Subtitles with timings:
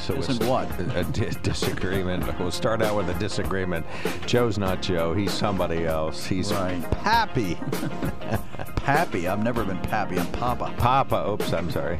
[0.00, 0.68] So Isn't what?
[0.96, 2.24] A, di- disagreement.
[2.38, 3.84] We'll start out with a disagreement.
[4.26, 5.12] Joe's not Joe.
[5.12, 6.24] He's somebody else.
[6.24, 6.80] He's Right.
[7.02, 7.56] Pappy.
[8.76, 9.28] Pappy.
[9.28, 10.18] I've never been Pappy.
[10.18, 10.72] I'm Papa.
[10.78, 11.30] Papa.
[11.30, 11.98] Oops, I'm sorry.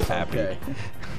[0.00, 0.38] Pappy.
[0.40, 0.58] Okay.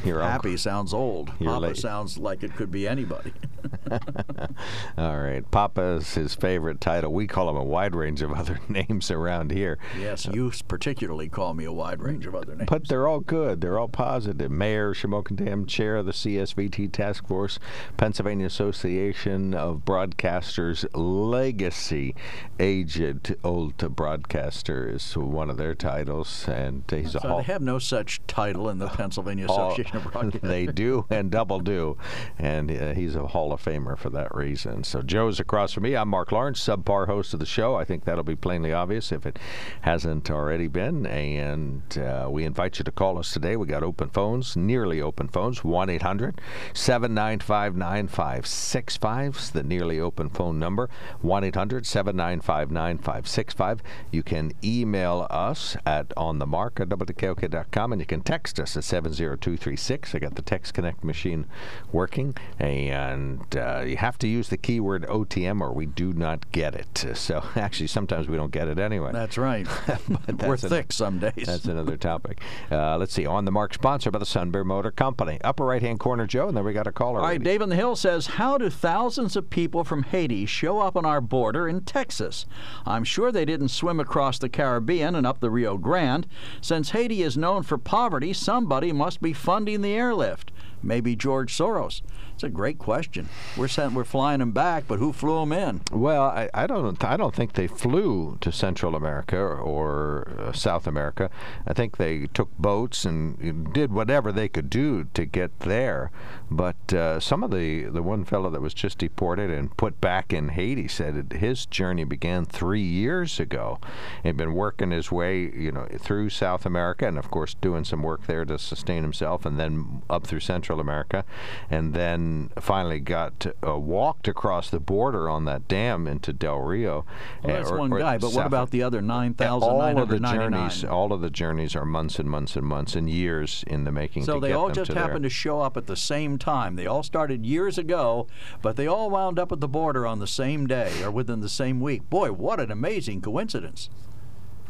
[0.04, 0.32] Your uncle.
[0.32, 1.32] Pappy sounds old.
[1.40, 1.78] You're Papa late.
[1.78, 3.32] sounds like it could be anybody.
[4.98, 5.50] All right.
[5.52, 7.14] Papa is his favorite title.
[7.14, 9.78] We call him a wide range of other names around here.
[10.00, 12.70] Yes, you particularly call me a wide range of other names.
[12.70, 13.62] But they're all good.
[13.62, 14.52] They're all positive.
[14.52, 17.60] Mayor Shamokin Dam, chair of the CSVT Task Force,
[17.98, 22.16] Pennsylvania Association of Broadcasters Legacy
[22.60, 27.38] Aged Old Broadcaster is one of their titles, and he's a so hall.
[27.38, 30.42] they have no such title in the Pennsylvania Association of Broadcasters.
[30.42, 31.98] they do and double do,
[32.40, 34.84] and uh, he's a Hall of Famer for that reason.
[34.84, 35.96] So Joe's across from me.
[35.96, 37.76] I'm Mark Lawrence, subpar host of the show.
[37.76, 39.40] I think that'll be plainly obvious if it
[39.82, 41.06] hasn't already been.
[41.06, 43.56] And uh, we invite you to call us today.
[43.56, 45.64] We got open phones, nearly open phones.
[45.64, 46.40] One 800
[46.74, 50.90] 795 9565 is the nearly open phone number.
[51.22, 53.82] One 800 795 9565.
[54.12, 60.16] You can email us at onthemark at wkok.com and you can text us at 70236.
[60.16, 61.46] I got the Text Connect machine
[61.92, 66.76] working, and uh, you have to use the keyword OTM or we do not get
[66.76, 67.06] it.
[67.16, 69.12] So actually, sometimes we don't get it anyway.
[69.12, 69.68] That's right.
[70.08, 71.46] But We're an- thick some days.
[71.46, 72.42] That's another topic.
[72.72, 73.26] Uh, let's see.
[73.26, 75.40] On the Mark, sponsored by the Sunbury Motor Company.
[75.44, 77.20] Upper right hand corner, Joe, and then we got a caller.
[77.20, 77.42] All right.
[77.42, 81.06] Dave on the Hill says, How do thousands of people from Haiti show up on
[81.06, 82.46] our border in Texas?
[82.86, 86.28] I'm sure they didn't swim across the Caribbean and up the Rio Grande.
[86.62, 90.52] Since Haiti is known for poverty, somebody must be funding the airlift.
[90.84, 92.02] Maybe George Soros.
[92.34, 93.27] It's a great question.
[93.56, 95.82] We're sent, we're flying them back, but who flew them in?
[95.92, 97.04] Well, I, I don't.
[97.04, 101.30] I don't think they flew to Central America or uh, South America.
[101.66, 106.12] I think they took boats and did whatever they could do to get there.
[106.50, 110.32] But uh, some of the the one fellow that was just deported and put back
[110.32, 113.80] in Haiti said his journey began three years ago.
[114.24, 118.04] He'd been working his way, you know, through South America, and of course doing some
[118.04, 121.26] work there to sustain himself, and then up through Central America,
[121.70, 126.60] and then finally got to, uh, walked across the border on that dam into Del
[126.60, 127.06] Rio.
[127.44, 130.52] Well, that's or- one or guy, but what about the other all of the 9,999?
[130.52, 133.92] journeys, all of the journeys are months and months and months and years in the
[133.92, 134.24] making.
[134.24, 135.04] So they all just to there.
[135.04, 136.76] happened to show up at the same time.
[136.76, 138.28] They all started years ago,
[138.62, 141.50] but they all wound up at the border on the same day or within the
[141.50, 142.10] same week.
[142.10, 143.90] Boy, what an amazing coincidence.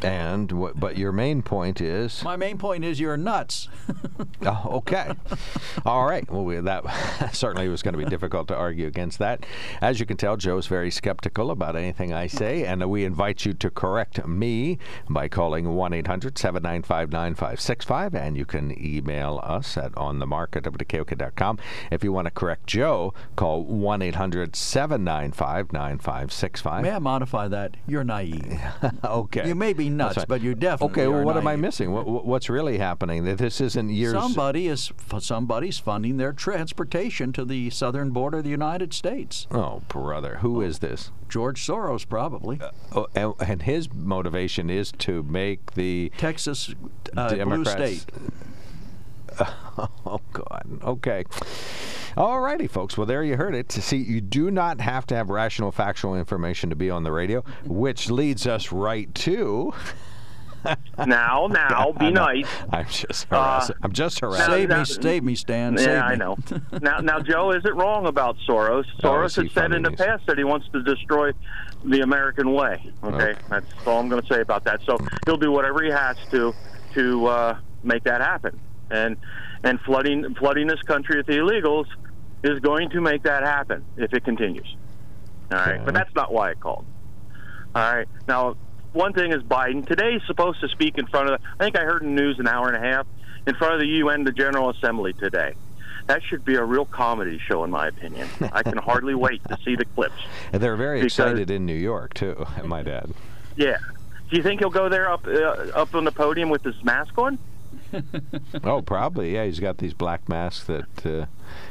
[0.04, 3.68] And but your main point is My main point is you're nuts.
[4.46, 5.12] Oh, okay.
[5.84, 6.30] All right.
[6.30, 6.84] Well, we, that
[7.34, 9.46] certainly was going to be difficult to argue against that.
[9.82, 13.54] As you can tell, Joe's very skeptical about anything I say, and we invite you
[13.56, 14.78] to correct me
[15.10, 21.58] by calling 1 800 795 9565, and you can email us at onthemark at wkok.com.
[21.92, 26.84] If you want to correct Joe, call 1 800 795 9565.
[26.84, 27.76] May I modify that?
[27.88, 28.60] You're naive.
[29.04, 29.48] Okay.
[29.48, 30.28] You may be nuts, right.
[30.28, 31.92] but you definitely Okay, well, what am I missing?
[31.92, 33.24] What, what- what's really happening?
[33.26, 34.14] That This isn't years.
[34.14, 39.48] Somebody is somebody's funding their transportation to the southern border of the United States.
[39.52, 40.38] Oh, brother.
[40.42, 41.12] Who is this?
[41.30, 42.60] George Soros, probably.
[42.96, 46.74] Oh, and, and his motivation is to make the Texas
[47.16, 48.06] uh, blue state.
[50.06, 50.80] Oh God.
[50.84, 51.24] Okay.
[52.16, 52.98] All righty, folks.
[52.98, 53.72] Well, there you heard it.
[53.72, 57.44] See, you do not have to have rational, factual information to be on the radio,
[57.66, 59.74] which leads us right to.
[60.98, 62.48] Now, now, be I'm not- nice.
[62.74, 63.76] I'm just harassing.
[63.84, 64.46] I'm just harassing.
[64.48, 65.78] Save me, now- save me, Stan.
[65.78, 66.36] save Yeah, I know.
[66.82, 68.84] now, now, Joe, is it wrong about Soros?
[69.04, 70.00] Oh, Soros is he has said in the these?
[70.00, 71.32] past that he wants to destroy
[71.86, 72.92] the American way.
[73.04, 73.40] Okay, Okay.
[73.50, 74.82] that's all I'm going to say about that.
[74.86, 76.54] So he'll do whatever he has to
[76.96, 78.60] to uh, make that happen.
[78.90, 79.18] And
[79.64, 81.86] and flooding flooding this country with the illegals
[82.44, 84.76] is going to make that happen if it continues.
[85.52, 86.86] All right, but that's not why I called.
[87.76, 88.56] All right, now
[88.94, 91.40] one thing is Biden today is supposed to speak in front of.
[91.42, 93.06] The, I think I heard in the news an hour and a half
[93.46, 95.54] in front of the UN, the General Assembly today.
[96.08, 98.28] that should be a real comedy show, in my opinion.
[98.54, 100.16] I can hardly wait to see the clips.
[100.54, 102.46] And they're very Because- excited in New York too.
[102.58, 103.12] I might add.
[103.56, 103.78] Yeah.
[104.30, 105.32] Do you think he'll go there up uh,
[105.76, 107.38] up on the podium with his mask on?
[108.64, 109.34] Oh, probably.
[109.34, 111.26] Yeah, he's got these black masks that uh,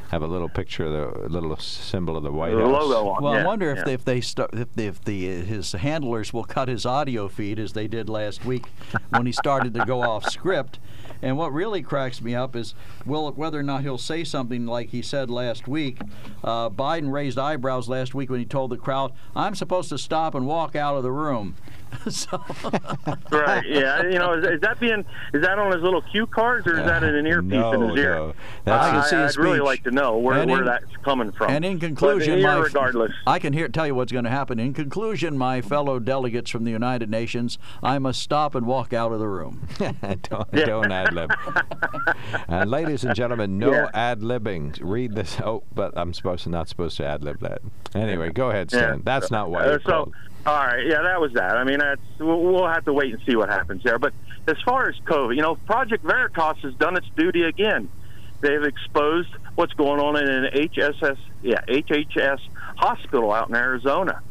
[0.09, 2.71] have a little picture of the little symbol of the White The House.
[2.71, 3.23] logo on.
[3.23, 6.33] Well, yeah, I wonder if they, if they start if, the, if the his handlers
[6.33, 8.65] will cut his audio feed as they did last week
[9.09, 10.79] when he started to go off script.
[11.21, 12.75] And what really cracks me up is
[13.05, 15.99] will whether or not he'll say something like he said last week.
[16.43, 20.35] Uh, Biden raised eyebrows last week when he told the crowd, "I'm supposed to stop
[20.35, 21.55] and walk out of the room."
[22.09, 22.41] so,
[23.31, 23.65] Right.
[23.67, 24.03] Yeah.
[24.03, 26.85] You know, is, is that being is that on his little cue cards or is
[26.85, 28.15] that in an earpiece no, in his ear?
[28.15, 28.33] no.
[28.65, 31.51] That's I I, I'd really like to know where, And where that's coming from.
[31.51, 34.59] and in conclusion, my regardless, I can hear tell you what's going to happen.
[34.59, 39.11] In conclusion, my fellow delegates from the United Nations, I must stop and walk out
[39.11, 39.67] of the room.
[40.23, 41.31] don't, don't ad lib.
[42.47, 43.89] and ladies and gentlemen, no Yeah.
[43.93, 44.79] ad libbing.
[44.81, 45.37] Read this.
[45.41, 47.61] Oh, but I'm supposed to not supposed to ad lib that.
[47.95, 48.79] Anyway, go ahead, Yeah.
[48.79, 49.01] Stan.
[49.03, 50.13] That's not why Uh, you're so, called.
[50.47, 51.57] All right, yeah, that was that.
[51.57, 53.99] I mean, that's we'll, have to wait and see what happens there.
[53.99, 54.13] But
[54.47, 57.89] as far as COVID, you know, Project Veritas has done its duty again.
[58.39, 62.39] They've exposed what's going on in an HSS, yeah, HHS
[62.77, 64.21] hospital out in Arizona.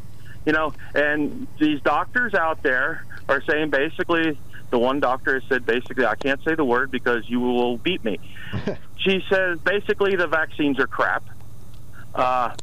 [0.46, 4.38] You know, and these doctors out there are saying basically,
[4.70, 8.02] the one doctor has said basically, I can't say the word because you will beat
[8.02, 8.20] me.
[8.96, 11.24] she says basically the vaccines are crap.
[12.14, 12.54] Uh,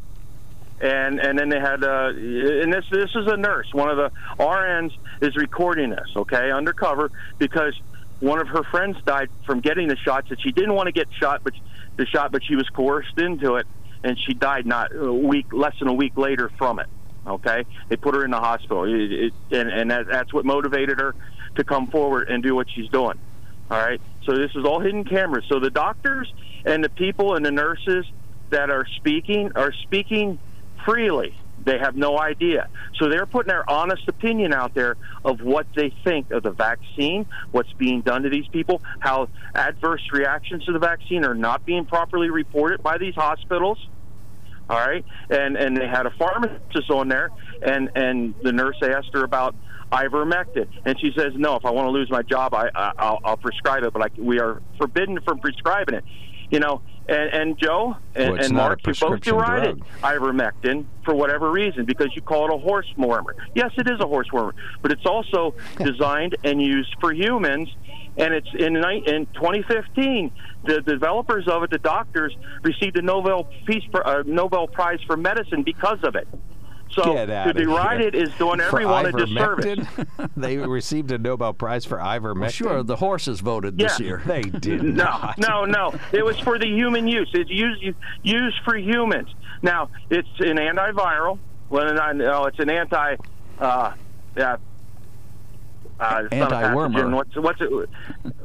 [0.81, 3.67] and and then they had uh, and this this is a nurse.
[3.73, 4.91] One of the RNs
[5.21, 7.79] is recording this, okay, undercover, because
[8.19, 11.07] one of her friends died from getting the shots that she didn't want to get
[11.19, 11.53] shot, but
[11.97, 13.67] the shot, but she was coerced into it,
[14.03, 16.87] and she died not a week, less than a week later from it.
[17.25, 20.99] Okay, they put her in the hospital, it, it, and and that, that's what motivated
[20.99, 21.15] her
[21.55, 23.17] to come forward and do what she's doing.
[23.71, 25.45] All right, so this is all hidden cameras.
[25.47, 26.31] So the doctors
[26.65, 28.05] and the people and the nurses
[28.49, 30.39] that are speaking are speaking
[30.85, 31.33] freely.
[31.65, 32.68] They have no idea.
[33.00, 37.25] So they're putting their honest opinion out there of what they think of the vaccine,
[37.51, 41.85] what's being done to these people, how adverse reactions to the vaccine are not being
[41.85, 43.77] properly reported by these hospitals.
[44.69, 47.30] All right, and and they had a pharmacist on there,
[47.62, 49.56] and and the nurse asked her about
[49.91, 53.19] ivermectin, and she says, "No, if I want to lose my job, I, I I'll,
[53.25, 56.06] I'll prescribe it, but I, we are forbidden from prescribing it."
[56.50, 60.01] You know, and and Joe and, Well, it's and Mark, you both prescription derided drug.
[60.01, 63.35] ivermectin for whatever reason because you call it a horse warmer.
[63.55, 67.69] Yes, it is a horse warmer, but it's also designed and used for humans.
[68.15, 70.31] And it's in, in 2015,
[70.65, 75.63] the developers of it, the doctors, received a Nobel Peace uh, Nobel Prize for medicine
[75.63, 76.27] because of it.
[76.94, 78.07] So Get to outta deride here.
[78.10, 79.66] it is doing For everyone a disservice.
[79.66, 80.30] ivermectin?
[80.38, 82.40] they received a Nobel Prize for ivermectin.
[82.42, 84.06] Well, sure, the horses voted this Yeah.
[84.06, 84.22] year.
[84.28, 85.38] They did No, not.
[85.40, 85.94] no, no.
[86.12, 87.30] It was for the human use.
[87.34, 87.84] It's used
[88.22, 89.30] used for humans.
[89.62, 91.40] Now it's an antiviral.
[91.69, 93.16] Well, no, no, it's an anti.
[93.60, 93.94] Uh,
[94.38, 94.57] yeah.
[96.00, 97.13] Uh, it's Anti-wormer.
[97.13, 97.90] What's what's it?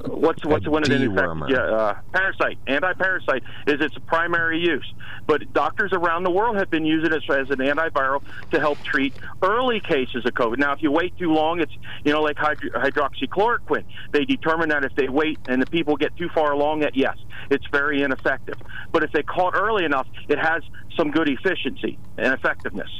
[0.06, 1.23] What's what's A when it infects?
[1.23, 1.50] dewormer.
[1.50, 2.59] Yeah, uh, parasite.
[2.67, 4.87] Anti-parasite is its primary use.
[5.27, 8.21] But doctors around the world have been using it as an antiviral
[8.53, 10.59] to help treat early cases of COVID.
[10.59, 11.73] Now, if you wait too long, it's
[12.05, 13.85] you know like hydro- hydroxychloroquine.
[14.12, 17.17] They determine that if they wait and the people get too far along, that yes,
[17.50, 18.56] it's very ineffective.
[18.93, 20.62] But if they caught early enough, it has
[20.97, 22.90] some good efficiency and effectiveness.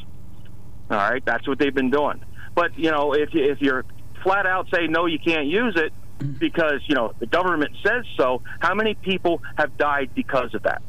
[0.91, 2.23] All right, that's what they've been doing.
[2.55, 3.85] But you know, if if you're
[4.23, 5.93] flat out say no, you can't use it
[6.39, 8.43] because you know the government says so.
[8.61, 10.83] How many people have died because of that?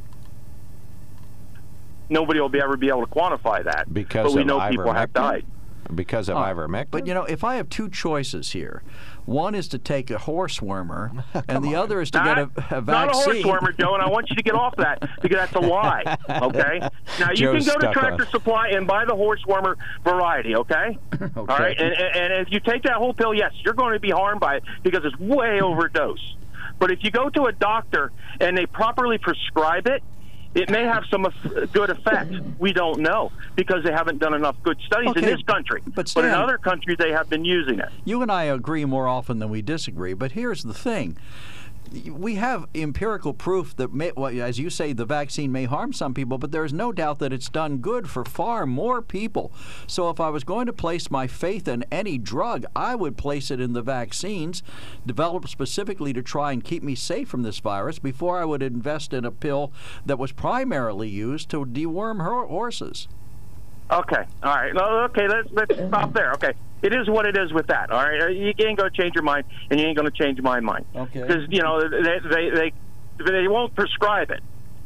[2.09, 3.93] Nobody will be ever be able to quantify that.
[3.93, 5.45] Because but we of know people have died.
[5.93, 6.91] Because of Oh, ivermectin?
[6.91, 8.83] But you know, if I have two choices here,
[9.25, 12.71] one is to take a horse wormer, and the other is to get a, a
[12.71, 13.23] Not a vaccine.
[13.23, 16.17] horse warmer, Joe, and I want you to get off that because that's a lie.
[16.29, 16.79] Okay.
[17.19, 20.55] Now you Joe's can go to Tractor on- Supply and buy the horse warmer variety.
[20.55, 20.97] Okay.
[21.35, 21.77] All right.
[21.79, 24.39] And, and and if you take that whole pill, yes, you're going to be harmed
[24.39, 26.35] by it because it's way overdose.
[26.79, 30.01] But if you go to a doctor and they properly prescribe it,
[30.55, 31.27] it may have some
[31.73, 32.33] good effect.
[32.57, 35.81] We don't know because they haven't done enough good studies in this country.
[35.85, 37.89] but but in other countries, they have been using it.
[38.05, 41.17] You and I agree more often than we disagree, but here's the thing.
[42.11, 46.13] We have empirical proof that, may, well, as you say, the vaccine may harm some
[46.13, 49.51] people, but there's no doubt that it's done good for far more people.
[49.87, 53.49] So, if I was going to place my faith in any drug, I would place
[53.49, 54.61] it in the vaccines
[55.05, 59.13] developed specifically to try and keep me safe from this virus before I would invest
[59.13, 59.71] in a pill
[60.05, 63.07] that was primarily used to deworm horses.
[63.91, 64.23] Okay.
[64.43, 64.75] All right.
[64.75, 65.27] Okay.
[65.27, 66.33] Let's let's stop there.
[66.33, 66.53] Okay.
[66.81, 67.91] It is what it is with that.
[67.91, 68.35] All right.
[68.35, 70.85] You ain't going to change your mind, and you ain't going to change my mind.
[70.95, 71.21] Okay.
[71.21, 72.73] Because you know they, they they
[73.31, 74.41] they won't prescribe it.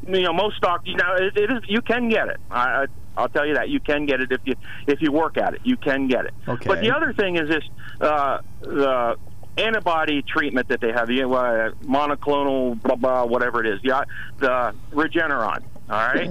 [0.08, 2.38] you know most doctors now it, it is you can get it.
[2.50, 2.86] I, I
[3.16, 4.54] I'll tell you that you can get it if you
[4.86, 5.60] if you work at it.
[5.64, 6.34] You can get it.
[6.48, 6.66] Okay.
[6.66, 7.64] But the other thing is this:
[8.00, 9.16] uh, the
[9.56, 14.04] antibody treatment that they have, the uh, monoclonal, blah blah, whatever it is, the,
[14.38, 15.62] the Regeneron.
[15.88, 16.30] All right,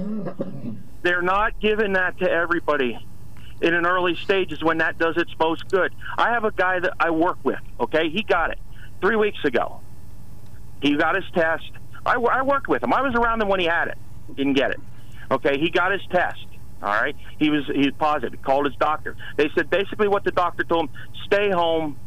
[1.02, 2.98] they're not giving that to everybody
[3.64, 5.94] in an early stages when that does its most good.
[6.18, 7.58] I have a guy that I work with.
[7.80, 8.58] Okay, he got it
[9.00, 9.80] three weeks ago.
[10.82, 11.70] He got his test.
[12.04, 12.92] I, I worked with him.
[12.92, 13.96] I was around him when he had it.
[14.36, 14.80] Didn't get it.
[15.30, 16.44] Okay, he got his test.
[16.82, 18.42] All right, he was he was positive.
[18.42, 19.16] Called his doctor.
[19.38, 21.98] They said basically what the doctor told him: stay home,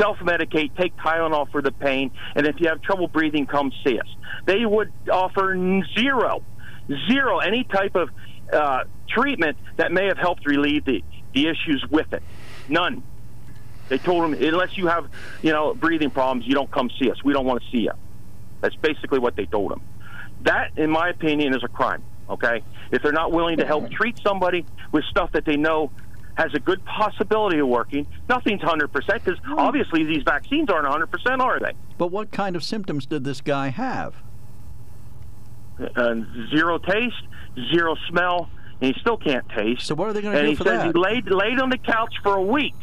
[0.00, 4.08] self-medicate, take Tylenol for the pain, and if you have trouble breathing, come see us.
[4.44, 5.54] They would offer
[5.96, 6.42] zero,
[7.08, 8.08] zero any type of
[8.52, 11.02] uh, treatment that may have helped relieve the
[11.34, 12.22] the issues with it.
[12.68, 13.02] None.
[13.88, 15.08] They told him unless you have
[15.42, 17.22] you know breathing problems, you don't come see us.
[17.22, 17.92] We don't want to see you.
[18.60, 19.82] That's basically what they told him.
[20.42, 22.02] That, in my opinion, is a crime.
[22.28, 25.90] Okay, if they're not willing to help treat somebody with stuff that they know
[26.36, 31.10] has a good possibility of working, nothing's hundred percent because obviously these vaccines aren't hundred
[31.10, 31.72] percent, are they?
[31.98, 34.16] But what kind of symptoms did this guy have?
[35.78, 36.14] Uh,
[36.50, 37.22] zero taste,
[37.70, 39.86] zero smell, and he still can't taste.
[39.86, 40.86] So what are they going to do he for says that?
[40.86, 42.74] he laid laid on the couch for a week.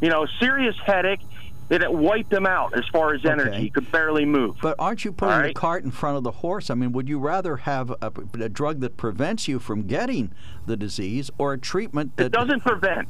[0.00, 1.20] You know, serious headache.
[1.68, 3.50] That it wiped him out as far as energy.
[3.50, 3.60] Okay.
[3.60, 4.54] He could barely move.
[4.62, 6.70] But aren't you putting All the cart in front of the horse?
[6.70, 10.30] I mean, would you rather have a, a drug that prevents you from getting
[10.64, 13.08] the disease or a treatment it that doesn't prevent.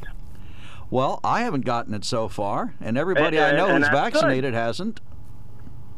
[0.89, 4.13] Well, I haven't gotten it so far, and everybody And- I know and who's that's
[4.15, 4.21] good.
[4.21, 5.01] vaccinated hasn't.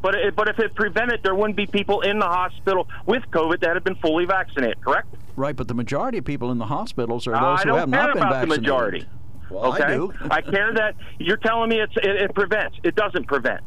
[0.02, 3.60] But it, but if it prevented, there wouldn't be people in the hospital with COVID
[3.60, 4.80] that have been fully vaccinated.
[4.80, 5.06] Correct?
[5.38, 8.22] Right, but the majority of people in the hospitals are those who have not been
[8.22, 8.62] about the vaccinated.
[8.62, 9.06] majority.
[9.50, 10.12] Well, okay, I do.
[10.30, 12.76] I care that you're telling me it's, it, it prevents.
[12.82, 13.60] It doesn't prevent.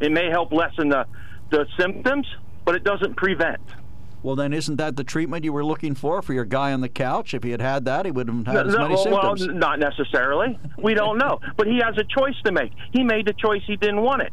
[0.00, 1.04] It may help lessen the
[1.50, 2.26] the symptoms,
[2.64, 3.60] but it doesn't prevent.
[4.22, 6.88] Well, then isn't that the treatment you were looking for for your guy on the
[6.88, 7.34] couch?
[7.34, 9.46] If he had had that, he wouldn't have had as No, many well, symptoms.
[9.58, 10.58] not necessarily.
[10.78, 12.72] We don't know, but he has a choice to make.
[12.92, 13.62] He made the choice.
[13.66, 14.32] He didn't want it.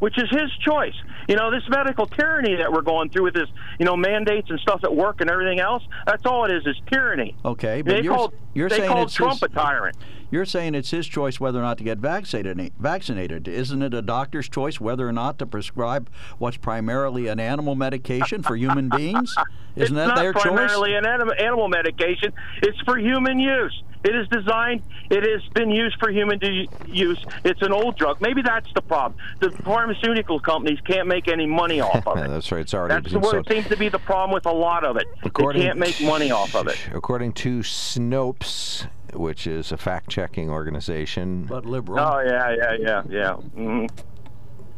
[0.00, 0.94] Which is his choice.
[1.28, 4.58] You know, this medical tyranny that we're going through with this, you know, mandates and
[4.60, 7.36] stuff at work and everything else, that's all it is, is tyranny.
[7.44, 9.96] Okay, but They you're, called, you're they saying called it's Trump his, a tyrant.
[10.30, 12.72] you're saying it's his choice whether or not to get vaccinated.
[12.78, 17.74] Vaccinated, isn't it a doctor's choice whether or not to prescribe what's primarily an animal
[17.74, 19.34] medication for human beings?
[19.76, 20.46] Isn't it's that their choice?
[20.46, 22.32] It's not primarily an anim- animal medication.
[22.62, 23.82] It's for human use.
[24.02, 24.82] It is designed.
[25.10, 27.22] It has been used for human de- use.
[27.44, 28.20] It's an old drug.
[28.20, 29.20] Maybe that's the problem.
[29.40, 32.28] The pharmaceutical companies can't make any money off of it.
[32.28, 32.62] that's right.
[32.62, 33.50] It's already That's been what sold.
[33.50, 35.06] it seems to be the problem with a lot of it.
[35.22, 36.78] According- they can't make money off of it.
[36.94, 41.98] According to Snopes, which is a fact-checking organization, But liberal.
[42.00, 43.34] Oh yeah, yeah, yeah, yeah.
[43.34, 43.86] hmm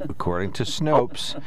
[0.09, 1.41] according to Snopes,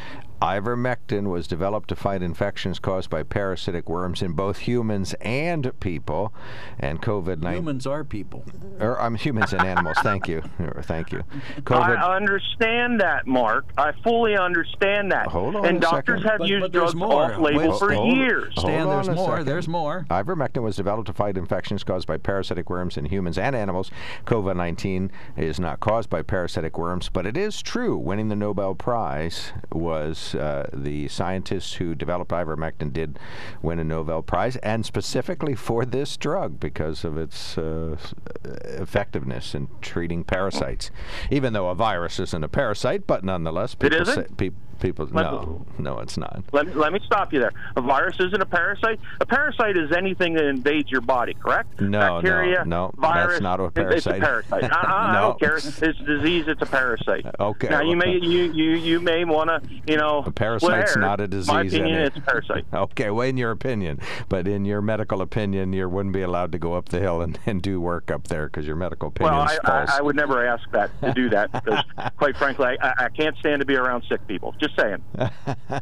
[0.46, 6.32] ivermectin was developed to fight infections caused by parasitic worms in both humans and people,
[6.80, 7.54] and COVID-19.
[7.56, 8.46] Humans are people.
[8.80, 9.98] Or I'm humans and animals.
[10.04, 10.44] Thank you.
[10.60, 11.24] Er, thank you.
[11.68, 13.66] I understand that, Mark.
[13.78, 15.28] I fully understand that.
[15.28, 16.30] Hold on and a doctors second.
[16.30, 17.24] have But- used but there's drugs more.
[17.34, 18.54] off label for hold- years.
[18.56, 19.30] hold Stan, on there's more.
[19.32, 19.46] second.
[19.48, 20.06] There's more.
[20.10, 23.90] Ivermectin was developed to fight infections caused by parasitic worms in humans and animals.
[24.26, 27.98] COVID 19 is not caused by parasitic worms, but it is true.
[27.98, 33.20] Winning the Nobel Prize was uh, the scientists who developed ivermectin did
[33.62, 37.98] win a Nobel Prize, and specifically for this drug because of its uh,
[38.44, 40.92] effectiveness in treating parasites.
[41.32, 44.30] Even though a virus isn't a parasite, but nonetheless, people isn't?
[44.30, 46.44] say, pe- people Let- no, no, it's not.
[46.52, 47.52] Let me, let me stop you there.
[47.76, 49.00] A virus isn't a parasite.
[49.22, 51.80] A parasite is anything that invades your body, correct?
[51.82, 53.42] No, no, Bacteria, no, that's virus.
[53.42, 53.98] not a parasite.
[53.98, 54.50] It's a parasite.
[54.62, 54.72] parasite.
[54.76, 55.22] Uh-uh, I, I, I No.
[55.22, 55.56] don't care.
[55.58, 56.46] It's disease.
[56.48, 57.26] It's a parasite.
[57.40, 60.24] Okay, Now you may you you, you may want to you know.
[60.26, 60.64] A parasite's
[60.96, 61.00] whatever.
[61.00, 61.48] not a disease.
[61.48, 62.66] My opinion, it's a parasite.
[62.74, 66.60] Okay, well, in your opinion, but in your medical opinion, you wouldn't be allowed to
[66.60, 69.48] go up the hill and, and do work up there because your medical opinion Well,
[69.64, 69.86] I.
[69.86, 71.84] I, I would never ask that to do that because,
[72.18, 74.54] quite frankly, I, I can't stand to be around sick people.
[74.60, 75.04] Just saying.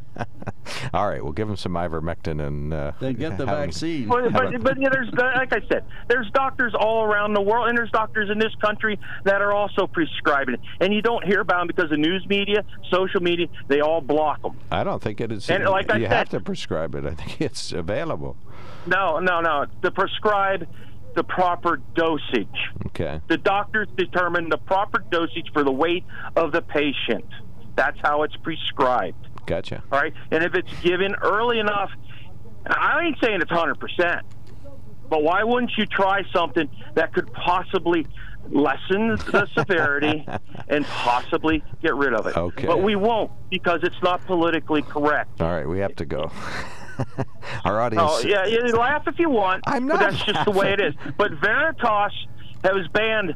[0.94, 4.08] All right, we'll give them some ivermectin and uh, Then get the have 'em- vaccine.
[4.08, 7.78] But, but, but yeah, there's like I said, there's doctors all around the world, and
[7.78, 11.60] there's doctors in this country that are also prescribing it, and you don't hear about
[11.60, 14.58] them because the news media, social media, they all block them.
[14.72, 15.50] I don't think it is.
[15.50, 17.06] And like I you have said- to prescribe it.
[17.06, 18.38] I think it's available.
[18.86, 19.66] No, no, no.
[19.84, 20.68] To prescribe
[21.16, 22.48] the proper dosage.
[22.88, 23.22] Okay.
[23.28, 26.04] The doctors determine the proper dosage for the weight
[26.36, 27.26] of the patient.
[27.76, 29.28] That's how it's prescribed.
[29.46, 29.84] Gotcha.
[29.92, 31.90] All right, and if it's given early enough,
[32.66, 34.26] I ain't saying it's hundred percent,
[35.10, 38.08] but why wouldn't you try something that could possibly
[38.50, 40.26] lessen the severity
[40.70, 42.38] and possibly get rid of it?
[42.38, 42.68] Okay.
[42.68, 45.42] But we won't because it's not politically correct.
[45.42, 46.32] All right, we have to go.
[47.66, 48.04] Our audience.
[48.08, 49.64] Oh yeah, you laugh if you want.
[49.68, 50.94] I'm But not that's just the way it is.
[51.18, 52.14] But Veritas
[52.64, 53.34] has banned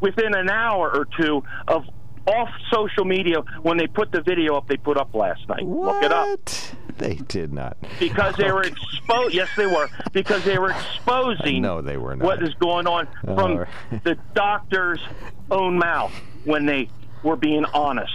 [0.00, 1.84] within an hour or two of
[2.26, 5.64] off social media when they put the video up they put up last night.
[5.64, 5.94] What?
[5.94, 6.50] Look it up.
[6.98, 7.76] They did not.
[7.98, 9.34] Because they were exposed.
[9.34, 9.88] Yes, they were.
[10.12, 11.60] Because they were exposing.
[11.60, 12.24] No, they were not.
[12.24, 14.04] What is going on from right.
[14.04, 15.00] the doctor's
[15.50, 16.12] own mouth
[16.44, 16.88] when they
[17.22, 18.12] were being honest.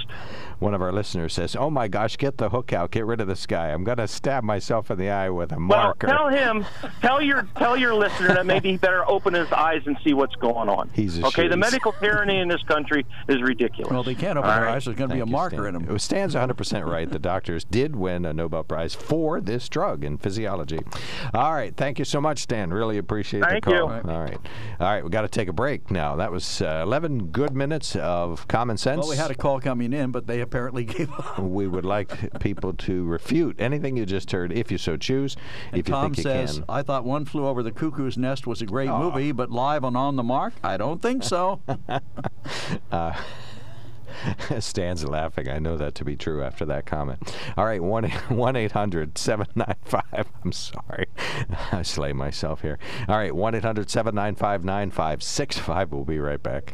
[0.59, 3.27] One of our listeners says, "Oh my gosh, get the hook out, get rid of
[3.27, 3.69] this guy.
[3.69, 6.65] I'm going to stab myself in the eye with a Well, marker." tell him,
[7.01, 10.35] tell your tell your listener that maybe he better open his eyes and see what's
[10.35, 10.89] going on.
[10.93, 11.47] He's a okay.
[11.47, 13.91] The medical tyranny in this country is ridiculous.
[13.91, 14.75] Well, they can't open All their right.
[14.75, 14.85] eyes.
[14.85, 15.65] There's going to be a you, marker Stan.
[15.67, 15.83] in them.
[15.89, 17.09] It was Stan's 100% right.
[17.09, 20.79] The doctors did win a Nobel Prize for this drug in physiology.
[21.33, 21.75] All right.
[21.75, 22.71] Thank you so much, Stan.
[22.71, 23.75] Really appreciate Thank the call.
[23.79, 23.83] you.
[23.83, 24.37] All right.
[24.79, 25.03] All right.
[25.03, 26.15] we got to take a break now.
[26.17, 28.99] That was uh, 11 good minutes of common sense.
[29.01, 31.37] Well, we had a call coming in, but they apparently gave up.
[31.37, 35.37] we would like people to refute anything you just heard, if you so choose.
[35.71, 36.65] And if you Tom think you says, can.
[36.67, 38.99] I thought One Flew Over the Cuckoo's Nest was a great Aw.
[38.99, 41.61] movie, but live on On the Mark, I don't think so.
[42.91, 43.13] Uh,
[44.59, 45.49] Stan's laughing.
[45.49, 47.35] I know that to be true after that comment.
[47.57, 48.05] All right, 1
[48.55, 50.27] 800 795.
[50.43, 51.07] I'm sorry.
[51.71, 52.79] I slay myself here.
[53.07, 55.91] All right, 1 800 795 9565.
[55.91, 56.73] We'll be right back.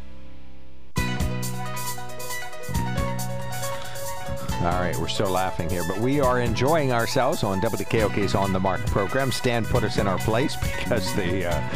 [4.61, 8.59] All right, we're still laughing here, but we are enjoying ourselves on WKOK's On the
[8.59, 9.31] Mark program.
[9.31, 11.69] Stan put us in our place because the uh,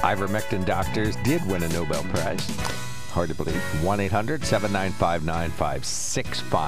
[0.00, 2.85] ivermectin doctors did win a Nobel Prize.
[3.16, 3.62] Hard to believe.
[3.82, 5.24] 1 800 795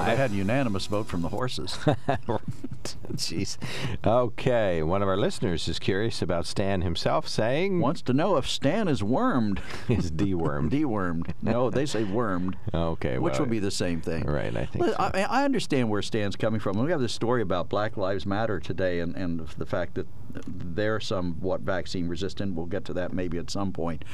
[0.07, 1.77] They had a unanimous vote from the horses.
[3.13, 3.57] Jeez.
[4.03, 8.47] Okay, one of our listeners is curious about Stan himself saying Wants to know if
[8.49, 9.61] Stan is wormed.
[9.87, 10.71] he's dewormed.
[10.79, 11.33] Dewormed.
[11.43, 12.55] No, they say wormed.
[12.73, 14.23] Okay, Which well, would be the same thing.
[14.23, 14.95] Right, I think so.
[14.97, 16.83] I, mean, I understand where Stan's coming from.
[16.83, 20.07] We have this story about Black Lives Matter today and, and the fact that
[20.47, 22.55] they're somewhat vaccine resistant.
[22.55, 24.05] We'll get to that maybe at some point.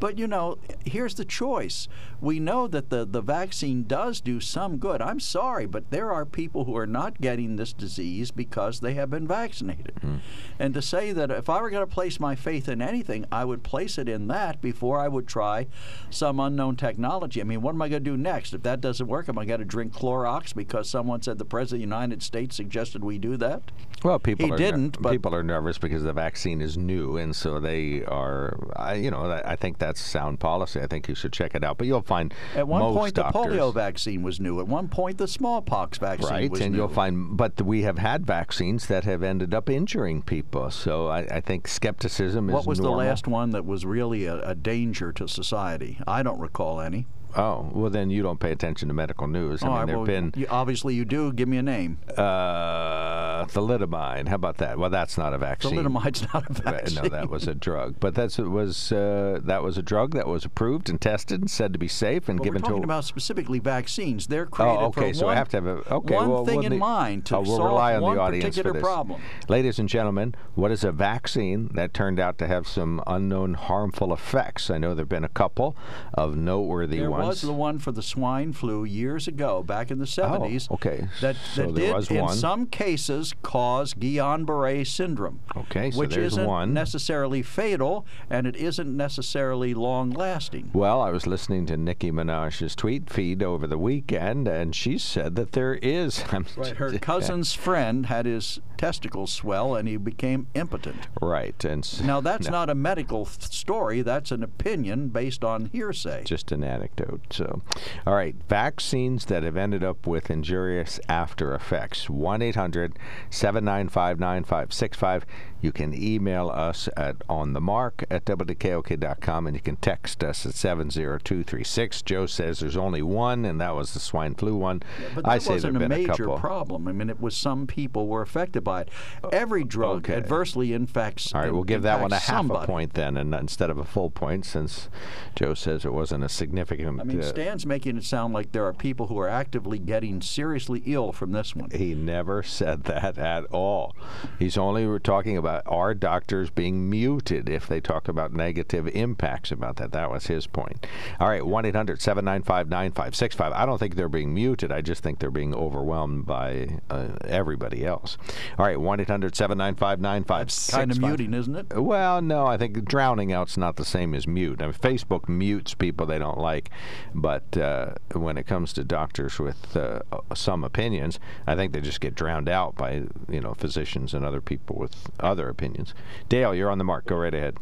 [0.00, 1.75] But, you know, here's the choice.
[2.20, 5.02] We know that the, the vaccine does do some good.
[5.02, 9.10] I'm sorry, but there are people who are not getting this disease because they have
[9.10, 9.98] been vaccinated.
[10.00, 10.16] Hmm.
[10.58, 13.44] And to say that if I were going to place my faith in anything, I
[13.44, 15.66] would place it in that before I would try
[16.08, 17.40] some unknown technology.
[17.40, 18.54] I mean, what am I going to do next?
[18.54, 21.82] If that doesn't work, am I going to drink Clorox because someone said the President
[21.84, 23.62] of the United States suggested we do that?
[24.02, 27.34] Well, people He are didn't, but- people are nervous because the vaccine is new, and
[27.34, 28.56] so they are.
[28.76, 30.80] I, you know, I I think that's sound policy.
[30.80, 31.76] I think you should check it out.
[31.76, 34.60] But you'll find At one point, doctors, the polio vaccine was new.
[34.60, 36.78] At one point, the smallpox vaccine right, was and new.
[36.78, 37.36] you'll find.
[37.36, 40.70] But we have had vaccines that have ended up injuring people.
[40.70, 43.00] So I, I think skepticism what is What was normal.
[43.00, 45.98] the last one that was really a, a danger to society?
[46.06, 47.06] I don't recall any.
[47.34, 49.62] Oh, well, then you don't pay attention to medical news.
[49.62, 51.32] I All mean, there have well, been you, obviously you do.
[51.32, 51.98] Give me a name.
[52.16, 54.28] uh, thalidomide.
[54.28, 54.78] How about that?
[54.78, 55.74] Well, that's not a vaccine.
[55.76, 57.02] Thalidomide's not a vaccine.
[57.02, 57.96] No, that was a drug.
[58.00, 61.50] But that's it was uh, that was a drug that was approved and tested and
[61.50, 62.86] said to be safe and given we're talking to.
[62.86, 64.26] about specifically vaccines.
[64.26, 65.12] They're created Oh, okay.
[65.12, 66.14] for So one, I have to have a okay.
[66.14, 68.44] one well, thing in ne- mind to oh, we'll solve rely on one the audience
[68.56, 68.82] particular for this.
[68.82, 69.20] problem.
[69.48, 74.12] Ladies and gentlemen, what is a vaccine that turned out to have some unknown harmful
[74.12, 74.70] effects?
[74.70, 75.76] I know there've been a couple
[76.14, 77.25] of noteworthy There ones.
[77.26, 80.68] Was the one for the swine flu years ago, back in the 70s.
[80.70, 81.08] Oh, okay.
[81.20, 85.40] That, that did, in some cases, cause Guillain-Barré syndrome.
[85.56, 86.72] Okay, so which there's isn't one.
[86.72, 90.70] necessarily fatal, and it isn't necessarily long-lasting.
[90.72, 95.36] Well, I was listening to Nicki Minaj's tweet feed over the weekend, and she said
[95.36, 96.24] that there is.
[96.56, 96.76] Right.
[96.76, 101.08] Her cousin's friend had his testicles swell, and he became impotent.
[101.20, 104.02] Right, and Now, that's no, not a medical th- story.
[104.02, 106.24] That's an opinion based on hearsay.
[106.24, 107.20] just an anecdote.
[107.30, 107.62] So,
[108.06, 112.08] all right, vaccines that have ended up with injurious after effects.
[112.10, 112.98] One 800
[113.30, 115.26] 795 9565
[115.60, 122.02] You can email us at onthemark at wkok.com and you can text us at 70236.
[122.02, 124.82] Joe says there's only one, and that was the swine flu one.
[125.14, 126.38] But that I say wasn't there a have been a major couple.
[126.38, 126.88] problem.
[126.88, 128.90] I mean, it was some people were affected by it.
[129.32, 130.14] Every drug okay.
[130.14, 131.34] adversely infects.
[131.34, 132.64] All right, we'll give that one a half somebody.
[132.64, 134.88] a point then, and instead of a full point, since
[135.34, 137.00] Joe says it wasn't a significant.
[137.00, 140.20] I mean, uh, Stan's making it sound like there are people who are actively getting
[140.20, 141.70] seriously ill from this one.
[141.70, 143.94] He never said that at all.
[144.38, 149.76] He's only talking about our doctors being muted if they talk about negative impacts about
[149.76, 149.92] that.
[149.92, 150.86] That was his point.
[151.20, 153.52] All right, 1 800 795 9565.
[153.52, 154.72] I don't think they're being muted.
[154.72, 158.18] I just think they're being overwhelmed by uh, everybody else.
[158.58, 160.78] All right, 1 800 795 9565.
[160.78, 161.82] Kind of muting, isn't it?
[161.82, 164.60] Well, no, I think drowning out's not the same as mute.
[164.60, 166.70] I mean, Facebook mutes people they don't like,
[167.14, 170.00] but uh, when it comes to doctors with uh,
[170.34, 174.40] some opinions, I think they just get drowned out by you know physicians and other
[174.40, 175.94] people with other opinions.
[176.28, 177.06] Dale, you're on the mark.
[177.06, 177.56] Go right ahead.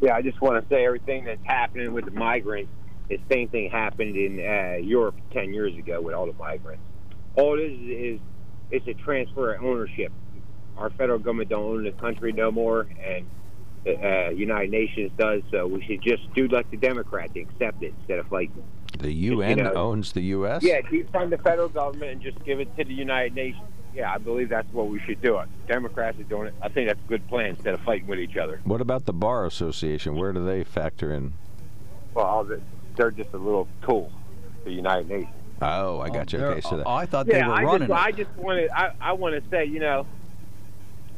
[0.00, 2.70] Yeah, I just want to say everything that's happening with the migrants.
[3.08, 6.82] The same thing happened in uh, Europe ten years ago with all the migrants.
[7.36, 8.20] All it is is
[8.70, 10.12] it's a transfer of ownership.
[10.76, 13.26] Our federal government don't own the country no more, and
[13.84, 15.42] the uh, United Nations does.
[15.50, 18.64] So we should just do like the Democrats, accept it instead of fighting.
[18.98, 20.62] The UN know- owns the U.S.
[20.62, 23.62] Yeah, defund the federal government and just give it to the United Nations.
[23.96, 25.40] Yeah, I believe that's what we should do.
[25.66, 26.54] Democrats are doing it.
[26.60, 28.60] I think that's a good plan instead of fighting with each other.
[28.64, 30.16] What about the bar association?
[30.16, 31.32] Where do they factor in?
[32.12, 32.46] Well,
[32.94, 34.12] they're just a little tool,
[34.64, 35.32] the United Nations.
[35.62, 36.38] Oh, I got um, you.
[36.38, 38.04] They're- Okay, so that, oh, I thought they yeah, were I running just, it.
[38.06, 40.06] I just wanted, I, I want to say, you know,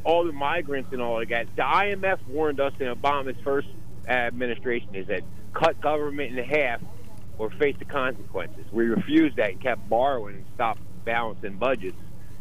[0.05, 1.49] all the migrants and all of that.
[1.57, 3.67] The IMF warned us in Obama's first
[4.07, 6.81] administration is that cut government in half
[7.39, 8.65] or face the consequences.
[8.71, 11.97] We refused that and kept borrowing and stopped balancing budgets.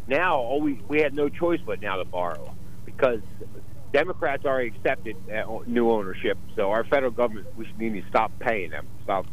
[0.07, 3.21] Now, all we we had no choice but now to borrow because
[3.91, 5.15] Democrats already accepted
[5.65, 6.37] new ownership.
[6.55, 9.25] So our federal government, we should need to stop paying them, stop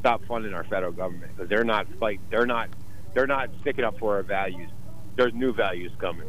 [0.00, 2.68] stop funding our federal government because they're not fight, they're not
[3.14, 4.70] they're not sticking up for our values.
[5.16, 6.28] There's new values coming,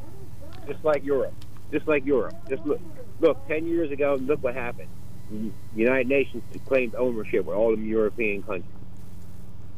[0.68, 1.34] just like Europe,
[1.72, 2.36] just like Europe.
[2.50, 2.82] Just look,
[3.20, 4.90] look, ten years ago, look what happened.
[5.32, 8.66] The United Nations claimed ownership with all the European countries.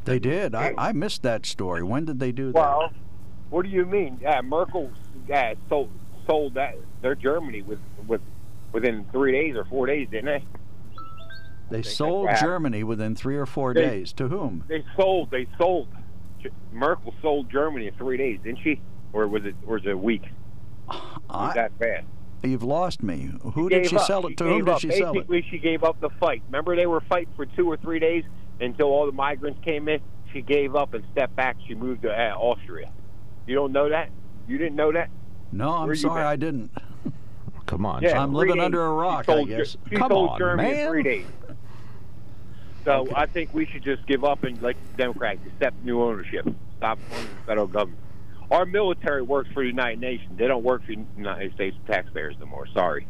[0.06, 0.56] They did.
[0.56, 1.84] I, I missed that story.
[1.84, 2.92] When did they do that?
[3.52, 4.20] What do you mean?
[4.26, 4.92] Uh, Merkel
[5.32, 5.92] uh, sold
[6.26, 8.22] sold that their Germany with with
[8.72, 10.46] within three days or four days, didn't they?
[11.70, 12.30] they sold.
[12.40, 14.14] Germany within three or four They- days.
[14.14, 14.64] To whom?
[14.68, 15.32] They sold.
[15.32, 15.90] They sold.
[16.72, 18.82] Merkel sold Germany in three days, didn't she?
[19.14, 19.56] Or was it?
[19.68, 20.24] Or was it a week?
[20.88, 22.08] Was I, that fast?
[22.44, 23.32] you've lost me.
[23.54, 24.06] Who did she up.
[24.08, 24.44] sell She it to?
[24.46, 25.28] Whom did she sell it?
[25.28, 26.42] Basically, she gave up the fight.
[26.48, 28.24] Remember, they were fighting for two or three days
[28.62, 30.00] until all the migrants came in.
[30.34, 31.58] She gave up and stepped back.
[31.68, 32.92] She moved to uh, Austria.
[33.48, 34.10] You don't know that?
[34.48, 35.10] You didn't know that?
[35.52, 36.24] No, I'm Where sorry.
[36.24, 36.72] I didn't.
[37.66, 38.02] come on.
[38.04, 38.64] Yeah, I'm living days.
[38.66, 39.78] under a She rock, I guess.
[39.90, 40.80] She Come on, Germany man.
[40.80, 41.26] in three days.
[42.84, 46.48] So I think we should just give up and, like the Democrats, accept new ownership.
[46.78, 48.00] Stop funding the federal government.
[48.50, 50.38] Our military works for the United Nations.
[50.38, 52.66] They don't work for the United States taxpayers no more.
[52.68, 53.06] Sorry.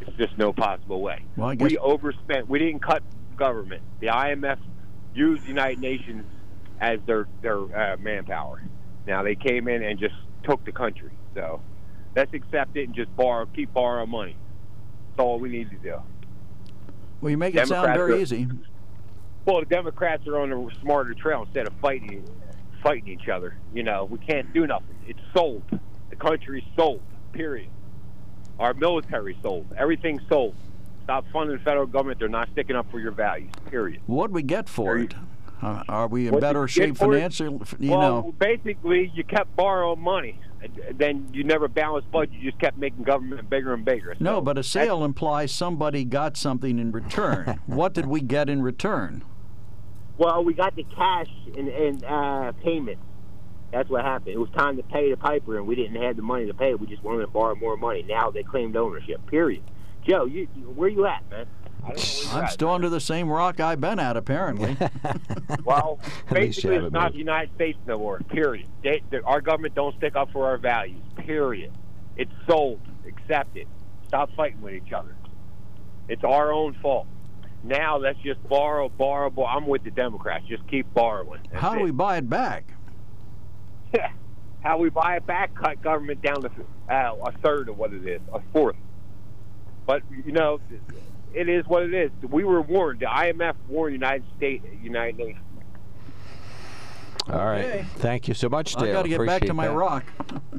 [0.00, 1.24] It's just no possible way.
[1.36, 2.48] Well, I guess We overspent.
[2.48, 3.02] We didn't cut
[3.36, 3.82] government.
[4.00, 4.58] The IMF
[5.14, 6.24] used the United Nations
[6.80, 8.62] as their their uh, manpower.
[9.06, 10.14] Now they came in and just
[10.44, 11.10] took the country.
[11.34, 11.60] So
[12.16, 14.36] let's accept it and just borrow, keep borrowing money.
[15.10, 15.96] That's all we need to do.
[17.20, 18.48] well, you make it sound very are- easy.
[19.46, 22.24] Well, the Democrats are on a smarter trail instead of fighting
[22.82, 23.56] fighting each other.
[23.74, 24.96] You know, we can't do nothing.
[25.06, 25.62] It's sold.
[26.10, 27.02] The country's sold.
[27.32, 27.68] Period.
[28.58, 29.66] Our military sold.
[29.76, 30.54] Everything's sold.
[31.02, 32.18] Stop funding the federal government.
[32.18, 33.50] They're not sticking up for your values.
[33.70, 34.00] Period.
[34.06, 35.14] What'd we get for it?
[35.64, 37.58] Uh, are we in What'd better shape financially?
[37.78, 40.38] You well, know, basically, you kept borrowing money.
[40.92, 42.34] Then you never balanced budget.
[42.34, 44.14] You just kept making government bigger and bigger.
[44.20, 47.60] no, but a sale implies somebody got something in return.
[47.66, 49.24] what did we get in return?
[50.18, 52.98] Well, we got the cash in, in uh, payment.
[53.72, 54.34] That's what happened.
[54.34, 56.74] It was time to pay the piper, and we didn't have the money to pay.
[56.74, 58.02] We just wanted to borrow more money.
[58.02, 59.26] Now they claimed ownership.
[59.26, 59.64] Period.
[60.06, 61.46] Joe, you, you where you at, man?
[61.84, 64.76] I don't know where you I'm still under the same rock I've been at, apparently.
[65.64, 68.20] Well, At least you basically, it's not the United States no more.
[68.20, 68.66] Period.
[68.82, 71.02] They, they, our government don't stick up for our values.
[71.16, 71.72] Period.
[72.16, 72.80] It's sold.
[73.06, 73.66] Accept it.
[74.08, 75.14] Stop fighting with each other.
[76.08, 77.06] It's our own fault.
[77.62, 79.48] Now let's just borrow, borrow, borrow.
[79.48, 80.44] I'm with the Democrats.
[80.46, 81.40] Just keep borrowing.
[81.50, 81.84] That's How do it.
[81.84, 82.64] we buy it back?
[84.62, 85.54] How we buy it back?
[85.54, 86.50] Cut government down to
[86.90, 88.76] uh, a third of what it is, a fourth.
[89.86, 90.58] But you know,
[91.34, 92.10] it is what it is.
[92.28, 93.00] We were warned.
[93.00, 95.40] The IMF warned United States, United Nations.
[97.30, 97.64] All right.
[97.64, 97.86] Okay.
[97.96, 98.90] Thank you so much, Dale.
[98.90, 99.74] I got to get back to my that.
[99.74, 100.04] rock.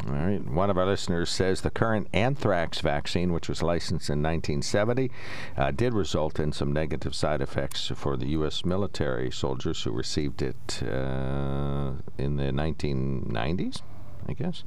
[0.07, 0.43] All right.
[0.43, 5.11] One of our listeners says the current anthrax vaccine, which was licensed in 1970,
[5.57, 8.65] uh, did result in some negative side effects for the U.S.
[8.65, 13.81] military soldiers who received it uh, in the 1990s,
[14.27, 14.63] I guess.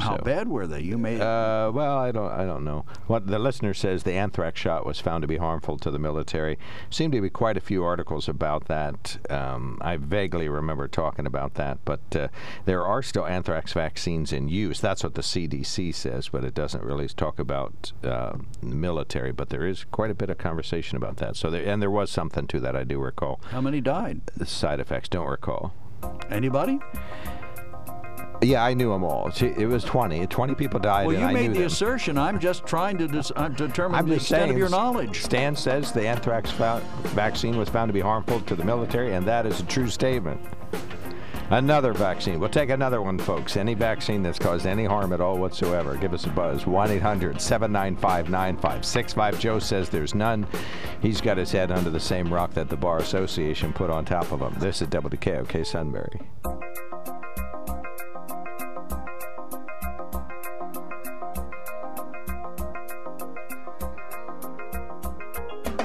[0.00, 0.80] How So- bad were they?
[0.80, 2.30] You made Uh, well, I don't.
[2.32, 2.84] I don't know.
[3.06, 6.58] What the listener says, the anthrax shot was found to be harmful to the military.
[6.90, 9.18] Seemed to be quite a few articles about that.
[9.30, 12.28] Um, I vaguely remember talking about that, but uh,
[12.64, 14.80] there are still anthrax vaccines in use.
[14.80, 18.32] That's what the CDC says, but it doesn't really talk about uh,
[18.62, 19.32] the military.
[19.32, 21.36] But there is quite a bit of conversation about that.
[21.36, 22.74] So, there, and there was something to that.
[22.76, 23.40] I do recall.
[23.50, 24.20] how many died?
[24.36, 25.72] The side effects, don't recall.
[26.30, 26.78] Anybody?
[28.42, 29.30] Yeah, I knew them all.
[29.32, 30.26] See, It was 20.
[30.26, 31.06] 20 people died.
[31.06, 31.66] Well, you made the them.
[31.66, 32.16] assertion.
[32.16, 35.22] I'm just trying to dis- uh, determine I'm the extent saying, of your knowledge.
[35.22, 39.44] Stan says the anthrax vaccine was found to be harmful to the military, and that
[39.44, 40.40] is a true statement.
[41.50, 42.38] Another vaccine.
[42.38, 43.56] We'll take another one, folks.
[43.56, 46.64] Any vaccine that's caused any harm at all whatsoever, give us a buzz.
[46.64, 49.40] 1 800 795 9565.
[49.40, 50.46] Joe says there's none.
[51.02, 54.30] He's got his head under the same rock that the Bar Association put on top
[54.30, 54.54] of him.
[54.60, 56.20] This is WKOK Sunbury.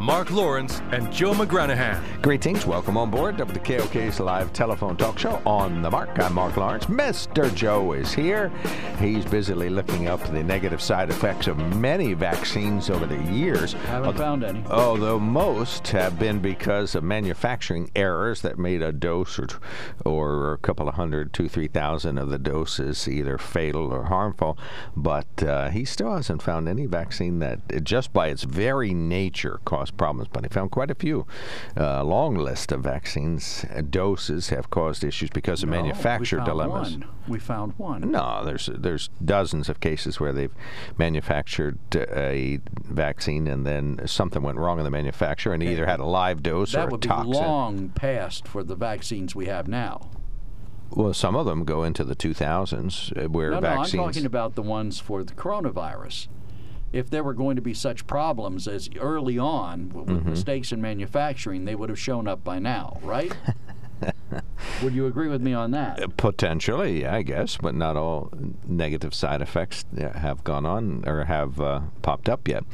[0.00, 2.22] Mark Lawrence and Joe McGranahan.
[2.22, 2.64] Greetings.
[2.64, 6.20] Welcome on board WKOK's live telephone talk show on the mark.
[6.20, 6.84] I'm Mark Lawrence.
[6.86, 7.52] Mr.
[7.52, 8.52] Joe is here.
[9.00, 13.74] He's busily looking up the negative side effects of many vaccines over the years.
[13.74, 14.62] I Haven't found any.
[14.70, 19.48] Although most have been because of manufacturing errors that made a dose or,
[20.04, 24.56] or a couple of hundred, two, three thousand of the doses either fatal or harmful.
[24.96, 29.96] But uh, he still hasn't found any vaccine that, just by its very nature, caused
[29.96, 30.28] problems.
[30.32, 31.26] But he found quite a few.
[31.76, 36.46] Uh, long list of vaccines uh, doses have caused issues because of No, manufacturer we
[36.46, 36.92] dilemmas.
[36.92, 37.08] One.
[37.26, 38.10] We found one.
[38.10, 40.54] No, there's there's dozens of cases where they've
[40.96, 46.06] manufactured a vaccine and then something went wrong in the manufacturer and either had a
[46.06, 47.08] live dose or a toxin.
[47.08, 50.10] That would be long past for the vaccines we have now.
[50.90, 54.54] Well, some of them go into the 2000s uh, where No, no, I'm talking about
[54.54, 56.28] the ones for the coronavirus.
[56.92, 60.30] If there were going to be such problems as early on with Mm-hmm.
[60.30, 63.32] mistakes in manufacturing, they would have shown up by now, right?
[64.82, 66.16] would you agree with me on that?
[66.16, 68.32] Potentially, yeah, I guess, but not all
[68.66, 72.64] negative side effects uh, have gone on or have uh, popped up yet.